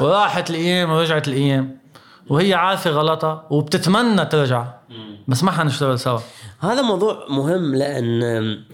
وراحت 0.00 0.50
الأيام 0.50 0.90
ورجعت 0.90 1.28
الأيام 1.28 1.78
وهي 2.28 2.54
عارفة 2.54 2.90
غلطها 2.90 3.46
وبتتمنى 3.50 4.24
ترجع 4.24 4.66
بس 5.28 5.44
ما 5.44 5.50
حنشتغل 5.50 5.98
سوا. 5.98 6.20
هذا 6.62 6.82
موضوع 6.82 7.26
مهم 7.28 7.74
لأن 7.74 8.64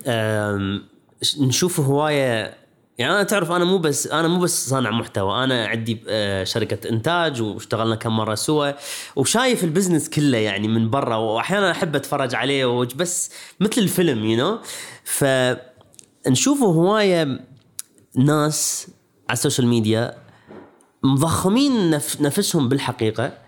نشوف 1.40 1.81
هواية 1.81 2.55
يعني 2.98 3.12
أنا 3.14 3.22
تعرف 3.22 3.51
أنا 3.51 3.64
مو 3.64 3.79
بس 3.79 4.07
أنا 4.07 4.29
مو 4.29 4.40
بس 4.40 4.68
صانع 4.68 4.90
محتوى 4.90 5.44
أنا 5.44 5.66
عندي 5.66 6.01
آه، 6.09 6.44
شركة 6.44 6.88
إنتاج 6.88 7.42
واشتغلنا 7.42 7.94
كم 7.94 8.16
مرة 8.16 8.35
سوا 8.35 8.72
وشايف 9.16 9.64
ال 9.64 9.69
business 9.69 10.09
كله 10.09 10.38
يعني 10.38 10.68
من 10.68 10.90
برا 10.90 11.16
وأحيانا 11.16 11.70
أحب 11.70 11.96
أتفرج 11.96 12.35
عليه 12.35 12.66
بس 12.96 13.33
مثل 13.61 13.81
الفيلم 13.81 14.24
you 14.25 14.37
know 14.37 14.59
فنشوفه 15.05 16.66
هواية 16.66 17.40
ناس 18.16 18.88
على 19.29 19.37
ال 19.37 19.41
social 19.41 19.66
media 19.66 20.14
مضخمين 21.03 21.90
نف 21.90 22.20
نفسهم 22.20 22.68
بالحقيقة. 22.68 23.48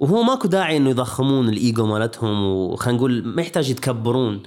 وهو 0.00 0.22
ماكو 0.22 0.48
داعي 0.48 0.76
إنه 0.76 0.90
يضخمون 0.90 1.48
الإيجو 1.48 1.86
مالتهم 1.86 2.44
وخلينا 2.46 2.98
نقول 2.98 3.22
ما 3.26 3.42
يحتاج 3.42 3.70
يتكبرون. 3.70 4.42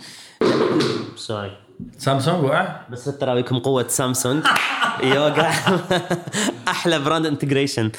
sorry 1.16 1.58
سامسونج 1.98 2.44
وقع؟ 2.44 2.82
بس 2.92 3.06
تراويكم 3.06 3.60
قوة 3.60 3.88
سامسونج. 3.88 4.44
يوقع 5.04 5.54
أحلى 6.68 7.00
brand 7.00 7.26
integration 7.26 7.92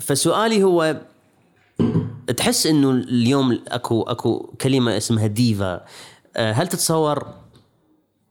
فسؤالي 0.00 0.64
هو 0.64 1.00
تحس 2.36 2.66
إنه 2.66 2.90
اليوم 2.90 3.60
اكو 3.68 4.02
أكو 4.02 4.54
كلمة 4.60 4.96
اسمها 4.96 5.26
ديفا 5.26 5.84
أه، 6.36 6.52
هل 6.52 6.66
تتصور 6.66 7.26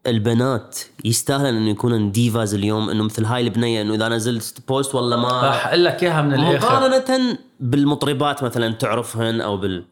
البنات 0.08 0.80
يستاهلن 1.06 1.58
انه 1.58 1.70
يكونن 1.70 2.12
divas 2.12 2.54
اليوم 2.54 2.90
إنه 2.90 3.04
مثل 3.04 3.26
هاي 3.26 3.42
البنية 3.42 3.82
إنه 3.82 3.94
إذا 3.94 4.10
نزلت 4.10 4.64
post 4.68 4.96
والله 4.96 5.18
ما. 5.18 5.28
راح 5.28 5.68
أقول 5.68 5.86
لك 5.86 6.04
إياها 6.04 6.22
من 6.22 6.34
الآخر. 6.34 6.68
مقارنة 6.68 7.38
بالمطربات 7.60 8.44
مثلا 8.44 8.74
تعرفهن 8.74 9.42
أو 9.42 9.58
بال 9.58 9.86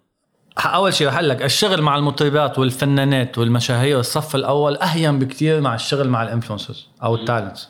أول 0.57 0.93
شيء 0.93 1.07
رح 1.07 1.19
لك 1.19 1.41
الشغل 1.41 1.81
مع 1.81 1.97
المطربات 1.97 2.59
والفنانات 2.59 3.37
والمشاهير 3.37 3.99
الصف 3.99 4.35
الأول 4.35 4.77
أهون 4.77 5.19
بكتير 5.19 5.61
مع 5.61 5.75
الشغل 5.75 6.09
مع 6.09 6.23
ال 6.23 6.28
influencers 6.28 6.87
أو 7.03 7.15
ال 7.15 7.21
talents. 7.21 7.69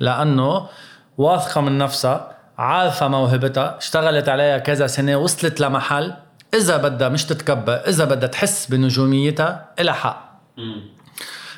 لأنه 0.00 0.66
واثقة 1.18 1.60
من 1.60 1.78
نفسها 1.78 2.38
عارفة 2.58 3.08
موهبتها 3.08 3.78
اشتغلت 3.78 4.28
عليها 4.28 4.58
كذا 4.58 4.86
سنة 4.86 5.16
وصلت 5.16 5.60
لمحل 5.60 6.14
إذا 6.54 6.76
بدها 6.76 7.08
مش 7.08 7.24
تتكبر 7.24 7.72
إذا 7.72 8.04
بدها 8.04 8.28
تحس 8.28 8.66
بنجوميتها 8.66 9.70
إلها 9.80 9.94
حق. 9.94 10.42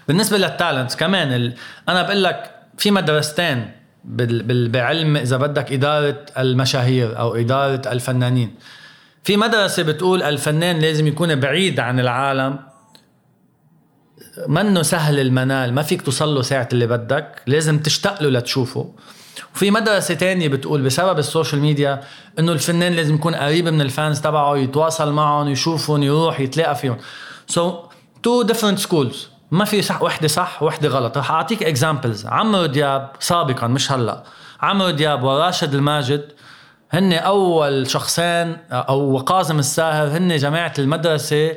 بالنسبة 0.08 0.38
لل 0.38 0.51
talents 0.51 0.96
كمان 0.96 1.32
ال... 1.32 1.54
أنا 1.88 2.02
بقول 2.02 2.24
لك 2.24 2.50
في 2.78 2.90
مدرستين 2.90 3.70
بال... 4.04 4.42
بال... 4.42 4.68
بعلم 4.68 5.16
إذا 5.16 5.36
بدك 5.36 5.72
إدارة 5.72 6.26
المشاهير 6.38 7.18
أو 7.18 7.34
إدارة 7.34 7.92
الفنانين. 7.92 8.54
في 9.24 9.36
مدرسة 9.36 9.82
بتقول 9.82 10.22
الفنان 10.22 10.78
لازم 10.78 11.06
يكون 11.06 11.34
بعيد 11.34 11.80
عن 11.80 12.00
العالم. 12.00 12.58
منه 14.48 14.82
سهل 14.82 15.20
المنال 15.20 15.74
ما 15.74 15.82
فيك 15.82 16.02
توصل 16.02 16.34
له 16.34 16.42
ساعة 16.42 16.68
اللي 16.72 16.86
بدك 16.86 17.42
لازم 17.46 17.78
تشتاق 17.78 18.22
له 18.22 18.28
لتشوفه. 18.30 18.94
وفي 19.54 19.70
مدرسة 19.70 20.14
تانية 20.14 20.48
بتقول 20.48 20.82
بسبب 20.82 21.18
ال 21.18 21.24
social 21.24 21.60
media 21.60 22.00
إنه 22.38 22.52
الفنان 22.52 22.92
لازم 22.92 23.14
يكون 23.14 23.34
قريب 23.34 23.68
من 23.68 23.80
ال 23.80 23.88
fans 23.88 24.20
تبعه 24.20 24.56
يتواصل 24.56 25.12
معهم 25.12 25.48
يشوفهم 25.48 26.02
يروح 26.02 26.40
يتلاقى 26.40 26.74
فيهم. 26.74 26.96
so 27.46 27.82
two 28.22 28.42
different 28.42 28.78
schools 28.78 29.33
ما 29.54 29.64
في 29.64 29.82
صح 29.82 30.02
وحدة 30.02 30.28
صح 30.28 30.62
وحدة 30.62 30.88
غلط. 30.88 31.18
رح 31.18 31.30
أعطيك 31.30 31.62
examples 31.62 32.26
عمرو 32.26 32.66
دياب 32.66 33.10
سابقا 33.20 33.66
مش 33.66 33.92
هلأ. 33.92 34.24
عمرو 34.60 34.90
دياب 34.90 35.22
وراشد 35.22 35.74
الماجد 35.74 36.32
هن 36.90 37.12
أول 37.12 37.90
شخصين 37.90 38.56
أو 38.70 39.12
وقاسم 39.12 39.58
الساهر 39.58 40.16
هن 40.16 40.36
جماعة 40.36 40.72
المدرسة 40.78 41.52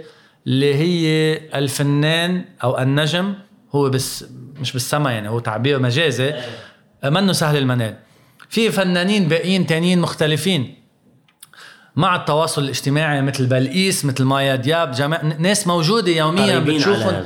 اللي 0.48 0.76
هي 0.76 1.38
الفنان 1.58 2.46
أو 2.64 2.78
النجم. 2.80 3.34
هو 3.76 3.90
بس 3.90 4.26
مش 4.60 4.74
بالسما 4.74 5.12
يعني 5.12 5.30
هو 5.30 5.40
تعبير 5.40 5.80
مجازي. 5.80 6.34
منه 7.04 7.34
سهل 7.34 7.58
المنال. 7.58 7.96
في 8.50 8.72
فنانين 8.72 9.28
باقيين 9.28 9.68
تانيين 9.68 10.00
مختلفين. 10.02 10.76
مع 11.96 12.16
التواصل 12.16 12.64
الاجتماعي 12.64 13.22
مثل 13.22 13.46
بلقيس 13.46 14.06
مثل 14.06 14.24
مايا 14.24 14.56
دياب 14.56 14.92
جماعة 14.92 15.24
ناس 15.24 15.68
موجودة 15.68 16.12
يوميا 16.12 16.60
بتشوفهم. 16.60 17.24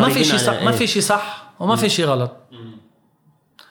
ما 0.00 0.08
في 0.08 0.24
شيء 0.24 0.38
على- 0.38 0.42
صح 0.42 0.62
ما 0.62 0.70
إيه. 0.70 0.76
في 0.76 0.86
شيء 0.86 1.02
صح 1.02 1.44
وما 1.60 1.76
في 1.76 1.88
شيء 1.88 2.04
غلط. 2.06 2.36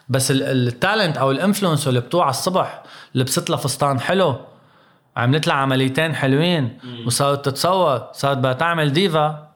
بس 0.10 0.32
ال- 0.32 0.44
ال 0.44 0.54
talent 0.54 1.18
أو 1.18 1.32
ال 1.32 1.37
influencer 1.37 1.90
اللي 1.90 2.00
بتوعى 2.02 2.30
الصبح 2.30 2.84
لبست 3.16 3.50
لها 3.50 3.58
فستان 3.58 4.00
حلو 4.00 4.36
عملت 5.18 5.48
لها 5.48 5.56
عمليتين 5.56 6.16
حلوين 6.16 6.78
وصارت 7.06 7.46
تتصور 7.46 8.08
صارت 8.14 8.38
بدها 8.38 8.54
تعمل 8.54 8.94
ديفا. 8.94 9.50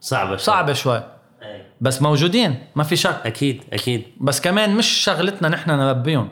صعبة 0.00 0.28
شوي. 0.30 0.38
صعبة 0.38 0.72
شوي. 0.72 1.02
إيه. 1.42 1.66
بس 1.80 2.02
موجودين 2.02 2.66
ما 2.76 2.82
في 2.84 2.96
شك. 2.96 3.20
أكيد 3.24 3.62
أكيد. 3.72 4.04
بس 4.20 4.40
كمان 4.40 4.76
مش 4.76 4.86
شغلتنا 4.86 5.48
نحن 5.48 5.70
نربيهم. 5.70 6.28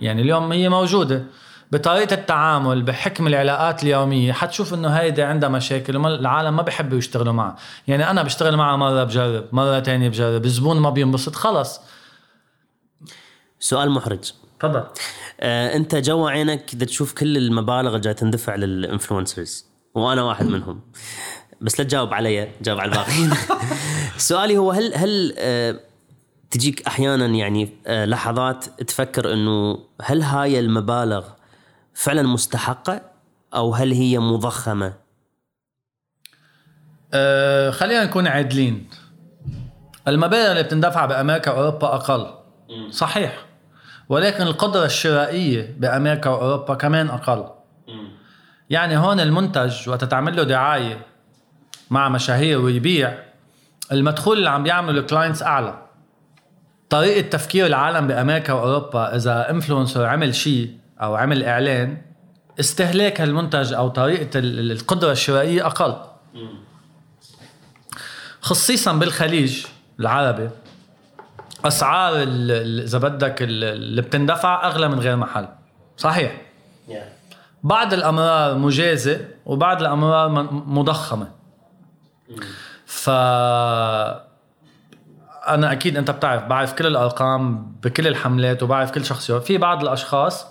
يعني 0.00 0.22
اليوم 0.22 0.52
هي 0.52 0.68
موجودة. 0.68 1.24
بطريقة 1.72 2.14
التعامل 2.14 2.82
بحكم 2.82 3.26
العلاقات 3.26 3.82
اليومية 3.82 4.32
حتشوف 4.32 4.74
إنه 4.74 4.88
هيدي 4.88 5.22
عندها 5.22 5.48
مشاكل 5.48 5.96
العالم 5.96 6.56
ما 6.56 6.62
بيحبوا 6.62 6.98
يشتغلوا 6.98 7.32
معها. 7.32 7.56
يعني 7.88 8.10
أنا 8.10 8.22
بشتغل 8.22 8.56
معها 8.56 8.76
مرة 8.76 9.04
بجرب 9.04 9.44
مرة 9.52 9.78
تانية 9.78 10.08
بجرب 10.08 10.44
الزبون 10.44 10.80
ما 10.80 10.90
بينبسط 10.90 11.34
خلص. 11.34 11.80
سؤال 13.60 13.90
محرج. 13.90 14.32
تفضل. 14.60 14.84
آه، 15.40 15.76
أنت 15.76 15.94
جوا 15.94 16.30
عينك 16.30 16.74
إذا 16.74 16.84
تشوف 16.84 17.12
كل 17.12 17.36
المبالغ 17.36 17.88
اللي 17.88 18.00
جاي 18.00 18.14
تندفع 18.14 18.54
للإنفلونسرز 18.54 19.66
وأنا 19.94 20.22
واحد 20.22 20.46
منهم. 20.46 20.80
بس 21.60 21.80
لا 21.80 21.84
تجاوب 21.84 22.14
علي 22.14 22.48
جاوب 22.62 22.80
على 22.80 22.90
الباقيين 22.90 23.30
سؤالي 24.16 24.58
هو 24.58 24.70
هل 24.70 24.94
هل 24.94 25.34
آه، 25.38 25.80
تجيك 26.50 26.86
أحيانا 26.86 27.26
يعني 27.26 27.72
آه، 27.86 28.04
لحظات 28.04 28.64
تفكر 28.80 29.32
إنه 29.32 29.78
هل 30.02 30.22
هاي 30.22 30.60
المبالغ 30.60 31.24
فعلا 31.96 32.22
مستحقة 32.22 33.00
أو 33.54 33.74
هل 33.74 33.92
هي 33.92 34.18
مضخمة؟ 34.18 34.94
أه 37.14 37.70
خلينا 37.70 38.04
نكون 38.04 38.26
عادلين. 38.26 38.88
المبالغ 40.08 40.50
اللي 40.50 40.62
بتندفع 40.62 41.06
بأمريكا 41.06 41.50
وأوروبا 41.50 41.94
أقل. 41.94 42.34
صحيح. 42.90 43.46
ولكن 44.08 44.42
القدرة 44.42 44.84
الشرائية 44.84 45.76
بأمريكا 45.78 46.30
وأوروبا 46.30 46.74
كمان 46.74 47.08
أقل. 47.08 47.44
يعني 48.70 48.96
هون 48.96 49.20
المنتج 49.20 49.88
وقت 49.88 50.04
تعمل 50.04 50.36
له 50.36 50.42
دعاية 50.42 51.06
مع 51.90 52.08
مشاهير 52.08 52.60
ويبيع 52.60 53.18
المدخول 53.92 54.38
اللي 54.38 54.50
عم 54.50 54.62
بيعمله 54.62 55.00
ال 55.00 55.05
clients 55.05 55.42
أعلى. 55.42 55.82
طريقة 56.90 57.28
تفكير 57.28 57.66
العالم 57.66 58.06
بأمريكا 58.06 58.52
وأوروبا 58.52 59.16
إذا 59.16 59.50
influencer 59.50 60.04
عمل 60.04 60.34
شيء 60.34 60.85
أو 61.02 61.14
عمل 61.14 61.44
إعلان 61.44 62.02
استهلاك 62.60 63.20
المنتج 63.20 63.72
أو 63.72 63.88
طريقة 63.88 64.30
القدرة 64.34 65.12
الشرائية 65.12 65.66
أقل. 65.66 65.96
خصيصا 68.40 68.92
بالخليج 68.92 69.66
العربي 70.00 70.50
أسعار 71.64 72.12
إذا 72.16 72.98
بدك 72.98 73.42
اللي 73.42 74.02
بتندفع 74.02 74.66
أغلى 74.66 74.88
من 74.88 75.00
غير 75.00 75.16
محل. 75.16 75.48
صحيح؟ 75.96 76.42
بعض 77.62 77.92
الأمرار 77.92 78.58
مجازة 78.58 79.20
وبعض 79.46 79.80
الأمرار 79.80 80.28
مضخمة. 80.52 81.28
ف 82.86 83.10
أنا 85.48 85.72
أكيد 85.72 85.96
أنت 85.96 86.10
بتعرف 86.10 86.44
بعرف 86.44 86.72
كل 86.72 86.86
الأرقام 86.86 87.72
بكل 87.82 88.06
الحملات 88.06 88.62
وبعرف 88.62 88.90
كل 88.90 89.04
شخصيات 89.04 89.44
في 89.44 89.58
بعض 89.58 89.82
الأشخاص 89.82 90.46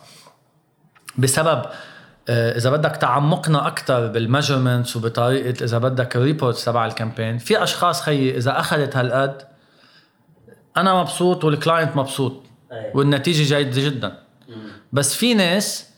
بسبب 1.18 1.62
آه، 2.30 2.58
إذا 2.58 2.70
بدك 2.70 2.92
تعمقنا 2.96 3.68
أكثر 3.68 4.08
بال 4.08 4.20
measurements 4.20 4.96
وبطريقة 4.96 5.64
إذا 5.64 5.78
بدك 5.78 6.16
ال 6.16 6.22
reports 6.22 6.66
تبع 6.66 6.86
ال 6.86 6.91
campaign 6.91 7.38
في 7.38 7.64
أشخاص 7.64 8.02
خيي 8.02 8.38
إذا 8.38 8.60
أخذت 8.60 8.96
هالقد 8.96 9.42
أنا 10.78 11.02
مبسوط 11.02 11.44
وال 11.44 11.57
client 11.57 11.96
مبسوط 11.98 12.44
والنتيجة 12.94 13.56
جيدة 13.56 13.90
جدا. 13.90 14.18
بس 14.94 15.16
في 15.16 15.34
ناس 15.34 15.90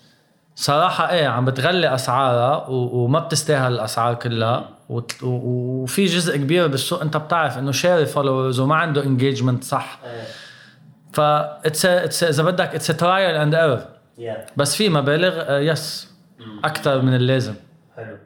صراحة 0.56 1.10
إيه 1.10 1.27
عم 1.27 1.45
بتغلي 1.45 1.95
أسعارها 1.95 2.67
وما 2.69 3.19
بتستاهل 3.19 3.73
الأسعار 3.73 4.13
كلها. 4.13 4.69
وفي 5.23 6.06
جزء 6.06 6.38
كبير 6.38 6.67
بالسوق 6.67 7.01
أنت 7.01 7.17
بتعرف 7.17 7.58
إنه 7.58 7.71
شاري 7.71 8.06
followers 8.06 8.60
وما 8.60 8.75
عنده 8.75 9.03
engagement 9.03 9.63
صح. 9.63 9.99
ف 11.13 11.19
it's 11.19 12.23
إذا 12.23 12.43
بدك 12.43 12.75
it's 12.75 12.88
trial 12.88 13.36
and 13.36 13.56
error 13.56 13.96
بس 14.58 14.75
في 14.75 14.89
مبالغ 14.89 15.60
yes 15.60 16.08
أكثر 16.63 17.01
من 17.01 17.15
اللازم. 17.15 17.56
حلو. 17.95 18.17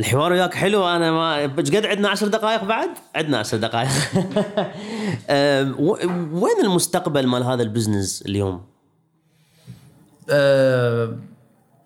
الحوار 0.00 0.32
وياك 0.32 0.54
حلو 0.54 0.88
أنا 0.88 1.10
ما 1.10 1.42
قد 1.42 1.86
عندنا 1.86 2.08
عشر 2.08 2.28
دقائق 2.28 2.64
بعد؟ 2.64 2.88
عندنا 3.14 3.38
عشر 3.38 3.56
دقائق. 3.56 3.90
وين 6.42 6.64
المستقبل 6.64 7.26
مال 7.26 7.42
هذا 7.42 7.62
ال 7.62 7.69
business 7.69 8.22
اليوم؟ 8.22 8.64
أه 10.30 11.16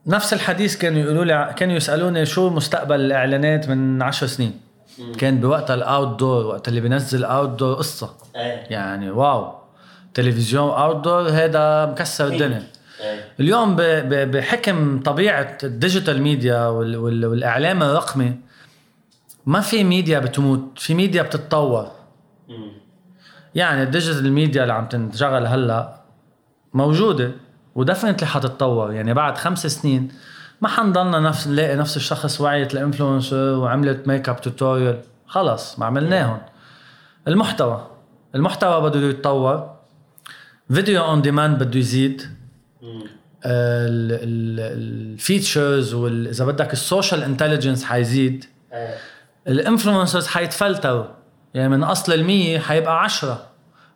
نفس 0.07 0.33
الحديث 0.33 0.77
كانوا 0.77 1.01
يقولوا 1.01 1.25
لي 1.25 1.55
كانوا 1.57 1.75
يسألوني 1.75 2.27
شو 2.27 2.51
مستقبل 2.51 3.01
الإعلانات 3.01 3.69
من 3.69 4.03
عشر 4.03 4.27
سنين. 4.27 4.61
كان 5.19 5.41
بوقتها 5.41 5.75
ال 5.75 6.19
outdoor 6.19 6.47
وقت 6.47 6.69
اللي 6.69 6.81
بينزل 6.81 7.25
outdoor 7.25 7.75
قصة. 7.75 8.15
أيه. 8.37 8.67
يعني 8.71 9.11
wow. 9.11 9.55
تلفزيون 10.15 10.71
outdoor 10.71 11.29
هذا 11.29 11.87
مكسر 11.87 12.27
الدنيا. 12.27 12.59
أيه. 12.59 12.82
اليوم 13.41 13.77
بحكم 14.11 15.01
طبيعة 15.01 15.59
ال 15.63 15.70
digital 15.70 16.23
media 16.23 16.67
والإعلام 16.67 17.83
الرقمي 17.83 18.39
ما 19.47 19.61
في 19.61 19.85
ميديا 19.85 20.19
بتموت 20.19 20.79
في 20.79 20.95
ميديا 20.95 21.23
بتتطور. 21.23 21.91
يعني 23.55 23.83
ال 23.83 23.89
digital 23.89 24.33
media 24.33 24.63
اللي 24.63 24.73
عم 24.73 24.87
تنشغل 24.87 25.47
هلا 25.47 26.01
موجودة 26.75 27.33
و 27.75 27.80
definitely 27.80 28.27
حتتطور. 28.29 28.93
يعني 28.93 29.15
بعد 29.15 29.39
خمس 29.39 29.67
سنين 29.67 30.09
ما 30.61 30.69
حنضلنا 30.69 31.21
نفس 31.21 31.49
نلاقي 31.49 31.77
نفس 31.77 31.97
الشخص 31.97 32.41
وعيت 32.41 32.75
ال 32.75 32.80
influencer 32.80 33.37
وعملت 33.37 34.09
makeup 34.09 34.41
tutorial. 34.41 35.01
خلص 35.27 35.79
ما 35.79 35.87
عملناهم 35.87 36.39
المحتوى. 37.29 37.87
المحتوى 38.35 38.91
بده 38.91 39.01
يتطور. 39.01 39.71
video 40.73 41.05
on 41.05 41.23
demand 41.23 41.63
بده 41.63 41.79
يزيد. 41.79 42.42
ال 44.65 44.79
features 44.79 45.95
واذا 45.95 46.45
بدك 46.45 46.73
ال 46.73 46.80
social 46.80 47.23
intelligence 47.23 47.85
حيزيد 47.85 48.45
ال 49.49 49.55
influencers 49.55 50.27
حيتفلتروا. 50.27 51.05
يعني 51.55 51.69
من 51.69 51.85
أصل 51.85 52.13
المية 52.13 52.59
حيبقى 52.59 53.03
عشرة. 53.03 53.47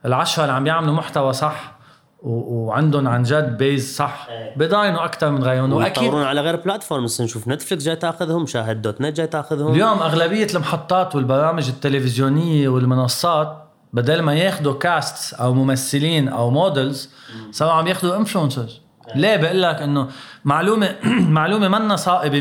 العشرة 0.05 0.43
اللي 0.43 0.53
عم 0.55 0.67
يعملوا 0.67 0.95
محتوى 0.95 1.33
صح 1.33 1.77
وعندهم 2.23 3.09
عن 3.09 3.23
جد 3.23 3.57
base 3.57 3.97
صح. 3.97 4.27
إيه. 4.31 4.57
بضاينوا 4.57 5.05
أكثر 5.05 5.31
من 5.31 5.45
غيرهم. 5.45 5.73
وأكيد 5.73 6.15
على 6.15 6.41
غير 6.41 6.57
platforms 6.57 7.23
نشوف 7.23 7.49
نتفلكس 7.49 7.85
جاي 7.85 7.97
تاخذهم 7.97 8.47
شاهد 8.47 8.83
دوت 8.83 9.01
نت 9.01 9.17
جاي 9.17 9.27
تاخذهم. 9.27 9.73
اليوم 9.73 9.99
أغلبية 9.99 10.47
المحطات 10.55 11.15
والبرامج 11.15 11.69
التلفزيونية 11.69 12.69
والمنصات 12.69 13.66
بدل 13.93 14.23
ما 14.23 14.35
ياخذوا 14.35 14.79
cast 14.79 15.35
أو 15.35 15.55
ممثلين 15.55 16.29
أو 16.29 16.51
models 16.51 17.11
صاروا 17.51 17.73
عم 17.73 17.87
ياخذوا 17.87 18.17
influencers. 18.17 18.81
ليه 19.15 19.37
بقول 19.37 19.63
لك 19.63 19.83
إنه 19.83 20.09
معلومة 20.45 20.97
معلومة 21.39 21.69
منا 21.69 21.97
صائبة 21.97 22.41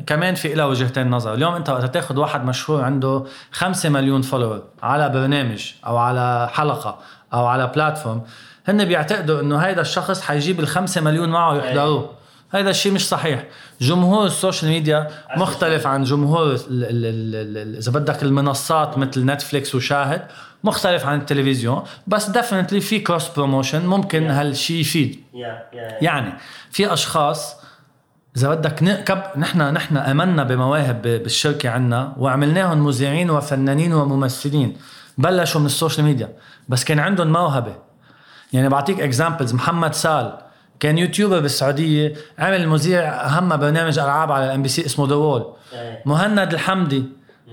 100% 0.00 0.04
كمان 0.06 0.34
في 0.34 0.54
لها 0.54 0.64
وجهتين 0.64 1.10
نظر. 1.10 1.34
اليوم 1.34 1.54
أنت 1.54 1.70
وقت 1.70 1.94
تاخذ 1.94 2.18
واحد 2.18 2.44
مشهور 2.44 2.82
عنده 2.82 3.24
5 3.52 3.88
مليون 3.88 4.22
follower 4.22 4.62
على 4.82 5.08
برنامج 5.08 5.72
أو 5.86 5.96
على 5.96 6.48
حلقة 6.52 6.98
أو 7.34 7.46
على 7.46 7.66
platform 7.66 8.22
هن 8.68 8.84
بيعتقدوا 8.84 9.40
إنه 9.40 9.58
هيدا 9.58 9.80
الشخص 9.80 10.20
حيجيب 10.20 10.60
الخمسة 10.60 11.00
مليون 11.00 11.28
معه 11.28 11.56
يحضروه 11.56 12.15
هذا 12.56 12.70
الشيء 12.70 12.92
مش 12.92 13.08
صحيح. 13.08 13.44
جمهور 13.80 14.26
ال 14.26 14.32
social 14.32 14.70
media 14.70 15.10
مختلف 15.36 15.86
عن 15.86 16.04
جمهور 16.04 16.58
إذا 17.78 17.92
بدك 17.92 18.22
المنصات 18.22 18.98
مثل 18.98 19.24
نتفليكس 19.24 19.74
وشاهد 19.74 20.22
مختلف 20.64 21.06
عن 21.06 21.18
التلفزيون 21.18 21.82
بس 22.06 22.30
definitely 22.30 22.80
في 22.80 22.98
cross 22.98 23.28
promotion 23.28 23.86
ممكن 23.86 24.26
هالشيء 24.26 24.80
يفيد. 24.80 25.20
يعني 26.00 26.32
في 26.70 26.92
أشخاص 26.92 27.56
إذا 28.36 28.54
بدك 28.54 28.82
نكب 28.82 29.22
نحن 29.36 29.62
نحن 29.62 29.96
آمنا 29.96 30.44
بمواهب 30.44 31.02
بالشركة 31.02 31.70
عنا 31.70 32.12
وعملناهم 32.18 32.84
مذيعين 32.84 33.30
وفنانين 33.30 33.92
وممثلين. 33.94 34.76
بلشوا 35.18 35.60
من 35.60 35.66
ال 35.66 35.72
social 35.72 36.06
media 36.06 36.28
بس 36.68 36.84
كان 36.84 36.98
عندهم 36.98 37.32
موهبة. 37.32 37.76
يعني 38.52 38.68
بعطيك 38.68 39.00
examples 39.00 39.54
محمد 39.54 39.94
سال. 39.94 40.45
كان 40.80 40.98
YouTuber 40.98 41.40
بالسعودية 41.40 42.14
عمل 42.38 42.68
مذيع 42.68 43.00
أهم 43.00 43.56
برنامج 43.56 43.98
ألعاب 43.98 44.32
على 44.32 44.46
الام 44.46 44.62
بي 44.62 44.68
سي 44.68 44.86
اسمه 44.86 45.08
The 45.08 45.14
Wall 45.14 45.52
مهند 46.06 46.52
الحمدي 46.52 47.04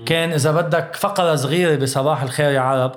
كان 0.06 0.32
إذا 0.32 0.52
بدك 0.52 0.96
فقرة 0.96 1.34
صغيرة 1.34 1.76
بصباح 1.76 2.22
الخير 2.22 2.50
يا 2.50 2.60
عرب. 2.60 2.92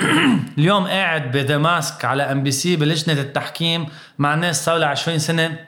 اليوم 0.58 0.86
قاعد 0.86 1.32
بذا 1.32 1.58
ماسك 1.58 2.04
على 2.04 2.22
ام 2.22 2.42
بي 2.42 2.50
سي 2.50 2.76
بلجنة 2.76 3.20
التحكيم 3.20 3.86
مع 4.18 4.34
ناس 4.34 4.64
صار 4.64 4.76
لها 4.76 4.88
20 4.88 5.18
سنة. 5.18 5.58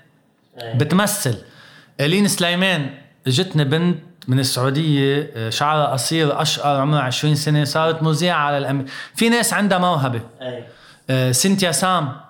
بتمثل. 0.74 1.38
الين 2.00 2.28
سليمان 2.28 2.90
اجتني 3.26 3.64
بنت 3.64 3.98
من 4.28 4.40
السعودية 4.40 5.30
شعرها 5.50 5.86
قصير 5.86 6.42
أشقر 6.42 6.80
عمرها 6.80 7.00
20 7.00 7.34
سنة 7.34 7.64
صارت 7.64 8.02
مذيعة 8.02 8.38
على 8.38 8.58
الأم 8.58 8.84
في 9.14 9.28
ناس 9.28 9.52
عندها 9.52 9.78
موهبة. 9.78 10.20
أي. 10.42 10.64
آه، 11.10 11.32
سينتيا 11.32 11.72
سام. 11.72 12.27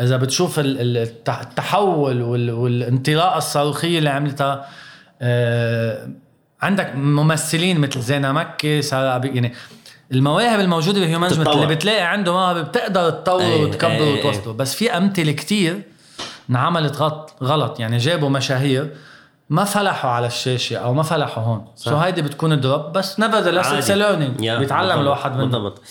إذا 0.00 0.16
بتشوف 0.16 0.54
التحول 0.58 2.22
والانطلاقة 2.50 3.38
الصاروخية 3.38 3.98
اللي 3.98 4.10
عملتها 4.10 4.66
آه، 5.22 6.08
عندك 6.62 6.94
ممثلين 6.94 7.80
مثل 7.80 8.00
زينة 8.00 8.32
مكي 8.32 8.82
سارة 8.82 9.26
يعني 9.26 9.52
المواهب 10.12 10.60
الموجودة 10.60 11.00
بهيومن 11.00 11.26
اللي 11.26 11.66
بتلاقي 11.66 12.02
عنده 12.02 12.32
موهبه 12.32 12.62
بتقدر 12.62 13.10
تطور 13.10 13.60
وتكبر 13.60 14.02
وتوصله 14.02 14.52
بس 14.52 14.74
في 14.74 14.96
أمثلة 14.96 15.32
كتير 15.32 15.82
انعملت 16.50 16.96
غلط. 17.42 17.80
يعني 17.80 17.96
جابوا 17.96 18.28
مشاهير 18.28 18.90
ما 19.50 19.64
فلحوا 19.64 20.10
على 20.10 20.26
الشاشة 20.26 20.76
أو 20.76 20.94
ما 20.94 21.02
فلحوا 21.02 21.42
هون. 21.42 21.64
so 21.74 21.96
هيدي 21.96 22.22
بتكون 22.22 22.60
drop 22.60 22.92
بس 22.92 23.20
نفذ 23.20 23.56
it's 23.56 23.90
learning 23.90 24.48
بيتعلم 24.50 25.00
الواحد 25.00 25.32
منه. 25.32 25.44
بالضبط. 25.44 25.82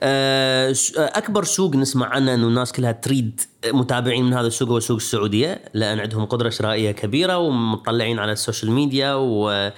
آه، 0.00 0.74
أكبر 0.98 1.44
سوق 1.44 1.76
نسمع 1.76 2.06
عنه 2.06 2.34
إنه 2.34 2.46
الناس 2.46 2.72
كلها 2.72 2.92
تريد 2.92 3.40
متابعين 3.66 4.24
من 4.24 4.34
هذا 4.34 4.46
السوق 4.46 4.68
هو 4.68 4.76
السوق 4.76 4.96
السعودية 4.96 5.64
لأن 5.74 6.00
عندهم 6.00 6.24
قدرة 6.24 6.48
شرائيه 6.48 6.90
كبيرة 6.90 7.38
ومطلعين 7.38 8.18
على 8.18 8.32
ال 8.32 8.37
social 8.37 8.70
media 8.70 9.14
و 9.14 9.70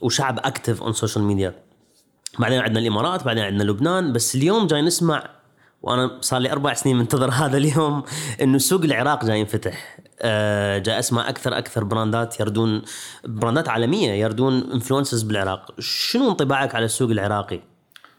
وشعب 0.00 0.38
active 0.38 0.82
on 0.82 0.92
social 0.92 1.24
media 1.24 1.54
بعدين 2.38 2.60
عندنا 2.60 2.80
الإمارات 2.80 3.24
بعدين 3.24 3.44
عندنا 3.44 3.70
لبنان. 3.70 4.12
بس 4.12 4.34
اليوم 4.34 4.66
جاي 4.66 4.82
نسمع 4.82 5.41
وأنا 5.82 6.18
صار 6.20 6.40
لي 6.40 6.52
أربع 6.52 6.74
سنين 6.74 6.96
منتظر 6.96 7.30
هذا 7.42 7.56
اليوم 7.56 8.02
إنه 8.42 8.58
سوق 8.58 8.82
العراق 8.82 9.24
جاي 9.24 9.40
ينفتح. 9.40 9.98
آه، 10.20 10.78
جاء 10.78 10.98
اسمع 10.98 11.28
أكثر 11.28 11.58
أكثر 11.58 11.84
براندات 11.84 12.40
يردون 12.40 12.82
براندات 13.24 13.68
عالمية 13.68 14.10
يردون 14.12 14.72
influencers 14.72 15.22
بالعراق. 15.22 15.74
شنو 15.78 16.30
انطباعك 16.30 16.74
على 16.74 16.84
السوق 16.84 17.10
العراقي؟ 17.10 17.60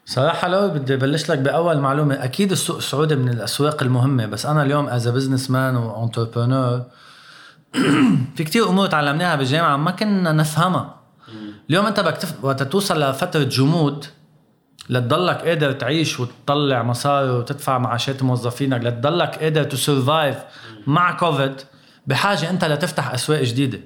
صراحة 0.06 0.48
لو 0.48 0.68
بدي 0.68 0.96
بلش 0.96 1.30
لك 1.30 1.38
بأول 1.38 1.78
معلومة 1.78 2.14
أكيد 2.14 2.52
السوق 2.52 2.76
السعودي 2.76 3.16
من 3.16 3.28
الأسواق 3.28 3.82
المهمة 3.82 4.26
بس 4.26 4.46
أنا 4.46 4.62
اليوم 4.62 4.88
as 4.88 5.08
businessman 5.08 5.50
و 5.50 5.76
entrepreneur 5.76 6.82
في 8.36 8.44
كتير 8.44 8.68
أمور 8.68 8.86
تعلمناها 8.86 9.36
بالجامعة 9.36 9.76
ما 9.76 9.90
كنا 9.90 10.32
نفهمها. 10.32 10.94
اليوم 11.70 11.86
أنت 11.86 12.00
بدك. 12.00 12.18
وقت 12.42 12.62
توصل 12.62 13.02
لفترة 13.02 13.42
جمود 13.42 14.04
لتضلك 14.88 15.36
قادر 15.36 15.72
تعيش 15.72 16.20
وتطلع 16.20 16.82
مصاري 16.82 17.30
وتدفع 17.30 17.78
معاشات 17.78 18.22
موظفينك 18.22 18.84
لتضلك 18.84 19.42
قادر 19.42 19.64
ت 19.64 19.73
survive 19.73 20.36
مع 20.86 21.12
كوفيد 21.12 21.54
بحاجة 22.06 22.50
أنت 22.50 22.64
لتفتح 22.64 23.14
أسواق 23.14 23.42
جديدة. 23.42 23.80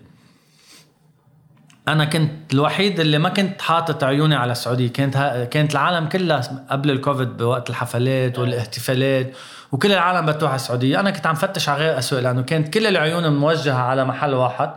أنا 1.88 2.04
كنت 2.04 2.54
الوحيد 2.54 3.00
اللي 3.00 3.18
ما 3.18 3.28
كنت 3.28 3.62
حاطط 3.62 4.04
عيوني 4.04 4.34
على 4.34 4.52
السعودية. 4.52 4.88
كانت 4.88 5.16
ها 5.16 5.44
كانت 5.44 5.72
العالم 5.72 6.08
كلها 6.08 6.66
قبل 6.70 6.90
الكوفيد 6.90 7.36
بوقت 7.36 7.70
الحفلات 7.70 8.38
والاحتفالات 8.38 9.32
وكل 9.72 9.92
العالم 9.92 10.26
بتروح 10.26 10.50
على 10.50 10.56
السعودية. 10.60 11.00
أنا 11.00 11.10
كنت 11.10 11.26
عم 11.26 11.34
فتش 11.34 11.68
على 11.68 11.84
غير 11.84 11.98
أسواق 11.98 12.22
لأنه 12.22 12.42
كانت 12.42 12.74
كل 12.74 12.86
العيون 12.86 13.36
موجهة 13.36 13.78
على 13.78 14.04
محل 14.04 14.34
واحد. 14.34 14.70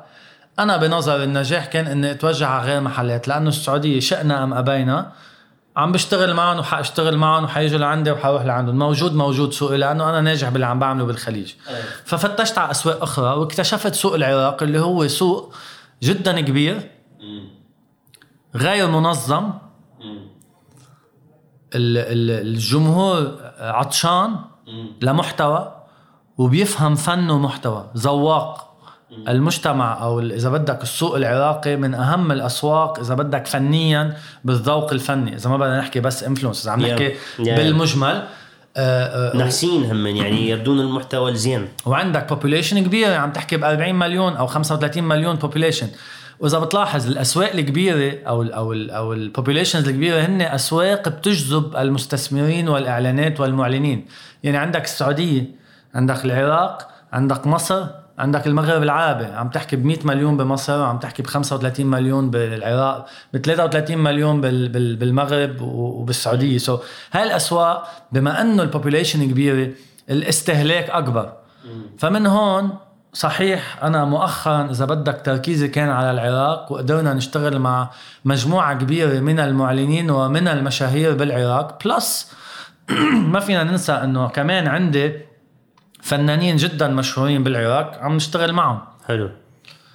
أنا 0.60 0.78
بنظر 0.78 1.24
النجاح 1.24 1.66
كان 1.66 1.88
إني 1.88 2.12
أتوجه 2.12 2.48
على 2.48 2.66
غير 2.66 2.82
محلات 2.82 3.28
لأنه 3.28 3.50
السعودية 3.50 4.00
شئنا 4.00 4.44
أم 4.44 4.54
أبينا. 4.54 5.12
عم 5.78 5.92
بشتغل 5.92 6.34
معهم 6.34 6.60
وحاشتغل 6.60 7.18
معهم 7.18 7.44
وحيجوا 7.44 7.80
لعندي 7.80 8.12
وحروح 8.12 8.44
لعندهم. 8.44 8.80
موجود 8.80 9.16
موجود 9.16 9.54
سوقي 9.54 9.78
لأنه 9.78 10.10
أنا 10.10 10.22
ناجح 10.22 10.50
باللي 10.50 10.66
عم 10.66 10.80
بعمله 10.80 11.06
بالخليج. 11.06 11.54
أيه. 11.70 11.82
ففتشت 12.06 12.58
على 12.58 12.72
أسواق 12.72 13.02
أخرى 13.02 13.34
واكتشفت 13.34 13.94
سوق 13.94 14.14
العراق 14.14 14.64
اللي 14.64 14.80
هو 14.80 15.08
سوق 15.08 15.54
جدا 16.04 16.42
كبير. 16.42 16.92
غير 18.56 18.88
منظم. 18.88 19.52
الجمهور 21.76 23.38
عطشان 23.60 24.36
لمحتوى 25.02 25.86
وبيفهم 26.38 26.96
فن 26.96 27.30
ومحتوى. 27.30 27.92
ذواق. 27.98 28.71
المجتمع 29.28 30.04
أو 30.04 30.20
إذا 30.20 30.50
بدك 30.50 30.84
السوق 30.84 31.16
العراقي 31.16 31.76
من 31.76 31.94
أهم 31.94 32.32
الأسواق 32.32 33.00
إذا 33.00 33.16
بدك 33.16 33.48
فنيا 33.48 34.18
بالذوق 34.46 34.94
الفني. 34.94 35.36
إذا 35.36 35.50
ما 35.50 35.58
بدنا 35.58 35.80
نحكي 35.80 36.00
بس 36.00 36.24
influence 36.24 36.62
اذا 36.64 36.72
عم 36.72 36.82
نحكي 36.82 37.10
yeah. 37.10 37.16
yeah. 37.40 37.50
بالمجمل. 37.50 38.24
آه، 38.78 39.34
آه، 39.34 39.38
نحسين 39.38 39.86
هم 39.86 40.08
يعني 40.08 40.48
يردون 40.52 40.80
المحتوى 40.80 41.32
الزين. 41.32 41.68
وعندك 41.86 42.30
population 42.30 42.84
كبيره 42.84 43.16
عم 43.16 43.32
تحكي 43.32 43.58
ب 43.58 43.64
40 43.64 43.96
مليون 43.96 44.34
أو 44.34 44.48
35 44.48 45.04
مليون 45.04 45.36
population 45.36 45.88
وإذا 46.40 46.60
بتلاحظ 46.60 47.08
الأسواق 47.08 47.52
الكبيرة 47.52 48.28
أو 48.28 48.42
ال 48.42 48.54
أو 48.54 48.74
ال 48.74 48.92
أو 48.92 49.14
ال 49.14 49.20
populations 49.20 49.88
الكبيرة 49.88 50.26
هن 50.26 50.42
أسواق 50.42 51.10
بتجذب 51.10 51.76
المستثمرين 51.76 52.70
والإعلانات 52.70 53.40
والمعلنين. 53.40 54.06
يعني 54.44 54.58
عندك 54.58 54.84
السعودية 54.84 55.44
عندك 55.96 56.26
العراق 56.26 56.88
عندك 57.14 57.48
مصر. 57.48 57.86
عندك 58.22 58.48
المغرب 58.48 58.84
العربي 58.84 59.26
عم 59.26 59.50
تحكي 59.50 59.76
ب 59.76 59.86
100 59.86 59.98
مليون 60.04 60.38
بمصر 60.38 60.80
وعم 60.80 60.98
تحكي 60.98 61.24
ب 61.24 61.28
35 61.28 61.86
مليون 61.86 62.30
بالعراق 62.30 63.06
ب 63.34 63.38
33 63.38 63.98
مليون 63.98 64.42
بالمغرب 64.72 65.62
وبالسعودية. 65.62 66.58
so 66.58 66.78
so, 66.78 66.82
هاي 67.12 67.24
الأسواق 67.24 67.88
بما 68.12 68.42
أنه 68.42 68.64
ال 68.64 68.70
population 68.70 69.30
كبيرة 69.30 69.70
الاستهلاك 70.10 70.90
أكبر. 70.90 71.34
فمن 71.98 72.28
هون 72.28 72.70
صحيح 73.14 73.84
أنا 73.84 74.06
مؤخرا 74.06 74.72
إذا 74.72 74.86
بدك 74.86 75.22
تركيزي 75.26 75.68
كان 75.68 75.90
على 75.90 76.12
العراق 76.12 76.72
وقدرنا 76.72 77.14
نشتغل 77.14 77.60
مع 77.60 77.90
مجموعة 78.26 78.74
كبيرة 78.74 79.20
من 79.20 79.40
المعلنين 79.40 80.12
ومن 80.12 80.48
المشاهير 80.48 81.16
بالعراق 81.16 81.84
بلس 81.86 82.32
ما 83.34 83.40
فينا 83.40 83.64
ننسى 83.64 83.92
إنه 83.92 84.28
كمان 84.28 84.68
عندي 84.68 85.31
فنانين 86.02 86.56
جدا 86.56 86.88
مشهورين 86.88 87.44
بالعراق 87.44 88.00
عم 88.02 88.16
نشتغل 88.16 88.54
معهم. 88.54 88.80
حلو. 89.08 89.30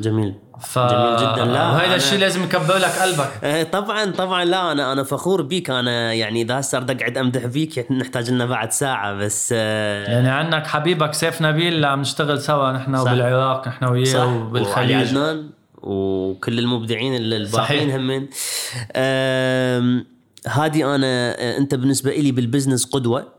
جميل. 0.00 0.34
ف... 0.60 0.78
جميل 0.78 1.16
جدا. 1.16 1.44
لا 1.44 1.70
وهذا 1.70 1.86
أنا... 1.86 1.94
الشيء 1.94 2.18
لازم 2.18 2.42
يكبر 2.44 2.76
لك 2.76 2.90
قلبك. 3.02 3.30
إيه، 3.44 3.62
طبعا 3.62 4.10
طبعا. 4.10 4.44
لا 4.44 4.72
أنا 4.72 4.92
أنا 4.92 5.02
فخور 5.02 5.42
بيك. 5.42 5.70
أنا 5.70 6.12
يعني 6.12 6.42
إذا 6.42 6.60
هسه 6.60 6.78
أقعد 6.78 7.18
أمدح 7.18 7.46
فيك 7.46 7.92
نحتاج 7.92 8.30
لنا 8.30 8.46
بعد 8.46 8.72
ساعة 8.72 9.14
بس 9.14 9.54
آه، 9.56 10.04
يعني 10.04 10.28
عندك 10.28 10.66
حبيبك 10.66 11.14
سيف 11.14 11.42
نبيل 11.42 11.84
عم 11.84 12.00
نشتغل 12.00 12.40
سوا 12.40 12.72
نحن 12.72 12.94
وبالعراق 12.94 13.68
نحن 13.68 13.84
وياه 13.84 14.36
وبالخليج. 14.36 15.08
عدنان 15.08 15.50
وكل 15.82 16.58
المبدعين 16.58 17.16
الباقيين 17.16 17.90
همين 17.90 18.28
هذه 20.48 20.94
أنا 20.94 21.06
آه، 21.06 21.58
أنت 21.58 21.74
بالنسبة 21.74 22.10
لي 22.10 22.32
بال 22.32 22.43
business 22.43 22.84
قدوة. 22.84 23.36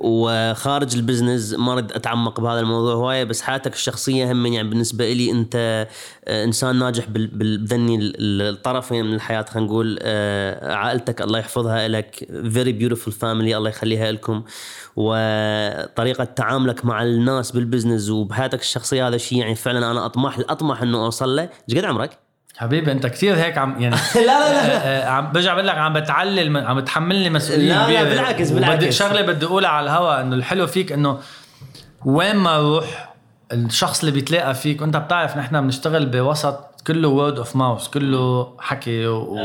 وخارج 0.00 0.96
ال 0.96 1.02
business 1.02 1.54
ما 1.54 1.72
اريد 1.72 1.92
أتعمق 1.92 2.40
بهذا 2.40 2.60
الموضوع 2.60 2.94
هواية 2.94 3.24
بس 3.24 3.42
حياتك 3.42 3.72
الشخصية 3.74 4.32
هم 4.32 4.46
يعني 4.46 4.68
بالنسبة 4.68 5.12
لي 5.12 5.30
أنت 5.30 5.86
آه، 6.24 6.44
إنسان 6.44 6.78
ناجح 6.78 7.04
بذني 7.08 7.98
الطرفين 8.20 9.04
من 9.04 9.14
الحياة 9.14 9.42
خلينا 9.42 9.68
نقول 9.68 9.98
آه، 10.02 10.74
عائلتك 10.74 11.22
الله 11.22 11.38
يحفظها 11.38 11.88
لك 11.88 12.28
very 12.52 12.72
beautiful 12.72 13.12
family 13.12 13.56
الله 13.56 13.70
يخليها 13.70 14.12
لكم 14.12 14.42
وطريقة 14.96 16.24
تعاملك 16.24 16.84
مع 16.84 17.02
الناس 17.02 17.50
بال 17.50 17.62
business 17.62 18.10
وبحياتك 18.10 18.60
الشخصية 18.60 19.08
هذا 19.08 19.16
الشيء 19.16 19.38
يعني 19.38 19.54
فعلا 19.54 19.90
أنا 19.90 20.06
اطمح 20.06 20.38
أطمح 20.38 20.82
إنه 20.82 21.04
أوصل 21.04 21.36
له 21.36 21.48
إيش 21.68 21.78
قد 21.78 21.84
عمرك؟ 21.84 22.29
حبيبي 22.60 22.92
انت 22.92 23.06
كثير 23.06 23.36
هيك 23.36 23.58
عم 23.58 23.80
يعني 23.80 23.96
لا 24.14 24.20
لا 24.20 24.52
لا 24.52 24.76
آه، 24.76 25.06
آه، 25.06 25.08
عم 25.08 25.32
برجع 25.32 25.54
بقول 25.54 25.66
لك 25.66 25.78
عم 25.78 25.92
بتعلل 25.92 26.56
عم 26.56 26.80
بتحملني 26.80 27.30
مسؤولية 27.30 27.86
لا 27.86 27.92
لا 27.92 28.02
بالعكس 28.02 28.50
بالعكس. 28.50 28.98
شغلة 28.98 29.22
بدي 29.22 29.46
أقولها 29.46 29.70
على 29.70 29.84
الهواء 29.84 30.20
إنه 30.20 30.36
الحلو 30.36 30.66
فيك 30.66 30.92
إنه 30.92 31.18
وين 32.04 32.36
ما 32.36 32.56
أروح 32.56 33.14
الشخص 33.52 34.00
اللي 34.00 34.12
بيتلاقى 34.12 34.54
فيك 34.54 34.82
وأنت 34.82 34.96
بتعرف 34.96 35.36
نحن 35.36 35.60
بنشتغل 35.60 36.06
بوسط 36.06 36.82
كله 36.86 37.08
word 37.08 37.38
of 37.38 37.56
mouth 37.56 37.88
كله 37.88 38.54
حكي 38.58 39.06
و... 39.06 39.38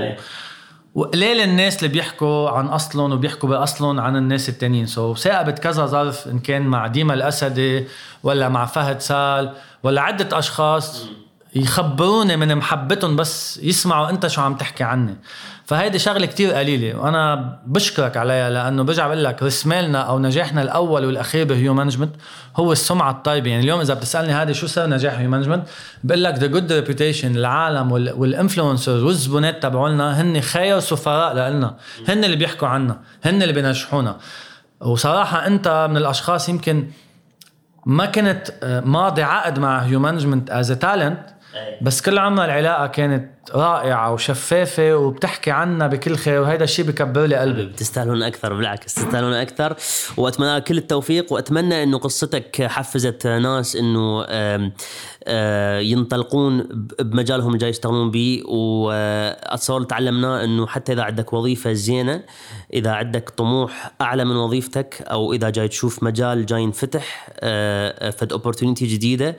وقليل 0.95 1.39
الناس 1.41 1.77
اللي 1.77 1.93
بيحكوا 1.93 2.49
عن 2.49 2.65
أصلهم 2.65 3.11
وبيحكوا 3.11 3.49
بأصلهم 3.49 3.99
عن 3.99 4.15
الناس 4.15 4.49
التانيين. 4.49 4.85
so 4.85 5.15
so, 5.15 5.17
ساقبت 5.17 5.59
كذا 5.59 5.85
ظرف 5.85 6.27
إن 6.27 6.39
كان 6.39 6.61
مع 6.61 6.87
ديما 6.87 7.13
الأسدي 7.13 7.87
ولا 8.23 8.49
مع 8.49 8.65
فهد 8.65 8.99
سال 9.01 9.51
ولا 9.83 10.01
عدة 10.01 10.39
أشخاص 10.39 11.07
يخبروني 11.55 12.37
من 12.37 12.55
محبتهم 12.55 13.15
بس 13.15 13.59
يسمعوا 13.63 14.09
انت 14.09 14.27
شو 14.27 14.41
عم 14.41 14.55
تحكي 14.55 14.83
عني. 14.83 15.17
فهيدي 15.65 15.99
شغلة 15.99 16.25
كتير 16.25 16.53
قليلة 16.53 16.99
وأنا 16.99 17.59
بشكرك 17.65 18.17
عليها 18.17 18.49
لأنه 18.49 18.83
برجع 18.83 19.07
بقول 19.07 19.23
لك 19.23 19.43
رسمالنا 19.43 19.99
أو 19.99 20.19
نجاحنا 20.19 20.61
الأول 20.61 21.05
والأخير 21.05 21.45
بهيو 21.45 21.73
Management 21.73 22.15
هو 22.55 22.71
السمعة 22.71 23.11
الطيبة. 23.11 23.49
يعني 23.49 23.63
اليوم 23.63 23.81
إذا 23.81 23.93
بتسألني 23.93 24.33
هذا 24.33 24.53
شو 24.53 24.67
صار 24.67 24.89
نجاح 24.89 25.13
هيو 25.13 25.29
Management 25.29 25.67
بقول 26.03 26.23
لك 26.23 26.33
the 26.33 26.47
good 26.47 26.71
reputation 26.71 27.35
العالم 27.35 27.91
وال 27.91 28.08
influencers 28.08 29.03
والزبونات 29.03 29.63
تبعولنا 29.63 30.21
هن 30.21 30.41
خير 30.41 30.79
سفراء 30.79 31.33
لنا 31.33 31.75
هن 32.07 32.23
اللي 32.23 32.35
بيحكوا 32.35 32.67
عنا 32.67 32.99
هن 33.23 33.41
اللي 33.41 33.53
بينجحونا. 33.53 34.17
وصراحة 34.79 35.47
أنت 35.47 35.87
من 35.89 35.97
الأشخاص 35.97 36.49
يمكن 36.49 36.87
ما 37.85 38.05
كنت 38.05 38.53
آه، 38.63 38.79
ماضي 38.79 39.23
عقد 39.23 39.59
مع 39.59 39.79
هيو 39.79 39.99
Management 39.99 40.49
as 40.49 40.71
talent 40.71 41.34
بس 41.81 42.01
كل 42.01 42.17
عمر 42.17 42.45
العلاقة 42.45 42.87
كانت 42.87 43.35
رائعة 43.53 44.13
وشفافة 44.13 44.95
وبتحكي 44.95 45.51
عنا 45.51 45.87
بكل 45.87 46.15
خير 46.15 46.41
وهذا 46.41 46.63
الشيء 46.63 46.85
بكبر 46.85 47.25
لي 47.25 47.35
قلبي. 47.35 47.65
تستاهلون 47.65 48.23
أكثر 48.23 48.53
بالعكس 48.53 48.93
تستاهلون 48.93 49.33
أكثر. 49.33 49.75
وأتمنى 50.17 50.61
كل 50.61 50.77
التوفيق 50.77 51.33
وأتمنى 51.33 51.83
إنه 51.83 51.97
قصتك 51.97 52.63
حفزت 52.63 53.27
ناس 53.27 53.75
إنه 53.75 54.25
آه، 55.27 55.79
ينطلقون 55.79 56.67
بمجالهم 56.99 57.47
اللي 57.47 57.57
جاي 57.57 57.69
يشتغلون 57.69 58.11
به 58.11 58.43
وأتصور 58.45 59.83
تعلمناه 59.83 60.43
إنه 60.43 60.67
حتى 60.67 60.93
إذا 60.93 61.03
عندك 61.03 61.33
وظيفة 61.33 61.73
زينة 61.73 62.23
إذا 62.73 62.91
عندك 62.91 63.29
طموح 63.29 63.91
أعلى 64.01 64.25
من 64.25 64.35
وظيفتك 64.35 65.01
أو 65.01 65.33
إذا 65.33 65.49
جاي 65.49 65.67
تشوف 65.67 66.03
مجال 66.03 66.45
جاي 66.45 66.61
ينفتح 66.61 67.29
آه، 67.39 68.09
فد 68.09 68.31
اوبورتونيتي 68.31 68.85
جديدة 68.85 69.37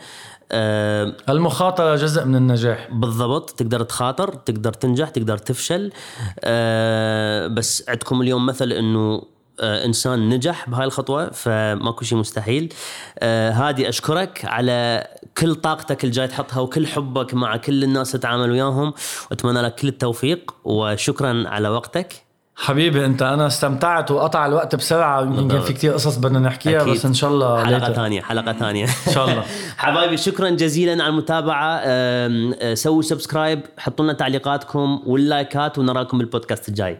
آه 0.52 1.12
المخاطرة 1.28 1.96
جزء 1.96 2.24
من 2.24 2.36
النجاح. 2.36 2.88
بالضبط 2.92 3.50
تقدر 3.50 3.82
تخاطر 3.82 4.34
تقدر 4.34 4.72
تنجح 4.72 5.08
تقدر 5.08 5.38
تفشل. 5.38 5.92
آه 6.40 7.46
بس 7.46 7.84
عندكم 7.88 8.20
اليوم 8.20 8.46
مثل 8.46 8.72
إنه 8.72 9.22
آه 9.60 9.84
إنسان 9.84 10.28
نجح 10.28 10.70
بهاي 10.70 10.84
الخطوة 10.84 11.30
فماكو 11.30 12.04
شيء 12.04 12.18
مستحيل. 12.18 12.74
آه 13.18 13.50
هادي 13.50 13.88
أشكرك 13.88 14.44
على 14.44 15.06
كل 15.38 15.54
طاقتك 15.54 16.04
اللي 16.04 16.14
جاي 16.14 16.28
تحطها 16.28 16.60
وكل 16.60 16.86
حبك 16.86 17.34
مع 17.34 17.56
كل 17.56 17.84
الناس 17.84 18.10
اللي 18.10 18.18
تتعامل 18.20 18.50
وياهم. 18.50 18.92
واتمنى 19.30 19.60
لك 19.62 19.74
كل 19.74 19.88
التوفيق 19.88 20.54
وشكرا 20.64 21.44
على 21.48 21.68
وقتك. 21.68 22.25
حبيبي 22.58 23.06
انت 23.06 23.22
أنا 23.22 23.46
استمتعت 23.46 24.10
وقطع 24.10 24.46
الوقت 24.46 24.74
بسرعة 24.74 25.22
يمكن 25.22 25.60
في 25.60 25.72
كتير 25.72 25.92
قصص 25.92 26.16
بدنا 26.16 26.38
نحكيها 26.38 26.82
أكيد. 26.82 26.94
بس 26.94 27.06
إن 27.06 27.14
شاء 27.14 27.30
الله 27.30 27.64
حلقة 27.64 27.92
ثانية 27.92 28.20
حلقة 28.20 28.52
ثانية. 28.52 28.84
ان 28.84 29.12
شاء 29.12 29.30
الله. 29.30 29.44
حبايبي 29.78 30.16
شكرا 30.16 30.50
جزيلا 30.50 30.92
على 30.92 31.10
المتابعة. 31.10 31.80
أه، 31.84 32.74
سووا 32.74 33.02
subscribe 33.02 33.60
حطوا 33.78 34.04
لنا 34.04 34.12
تعليقاتكم 34.12 35.02
واللايكات 35.06 35.78
ونراكم 35.78 36.18
بالبودكاست 36.18 36.68
الجاي. 36.68 36.98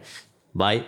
باي. 0.55 0.83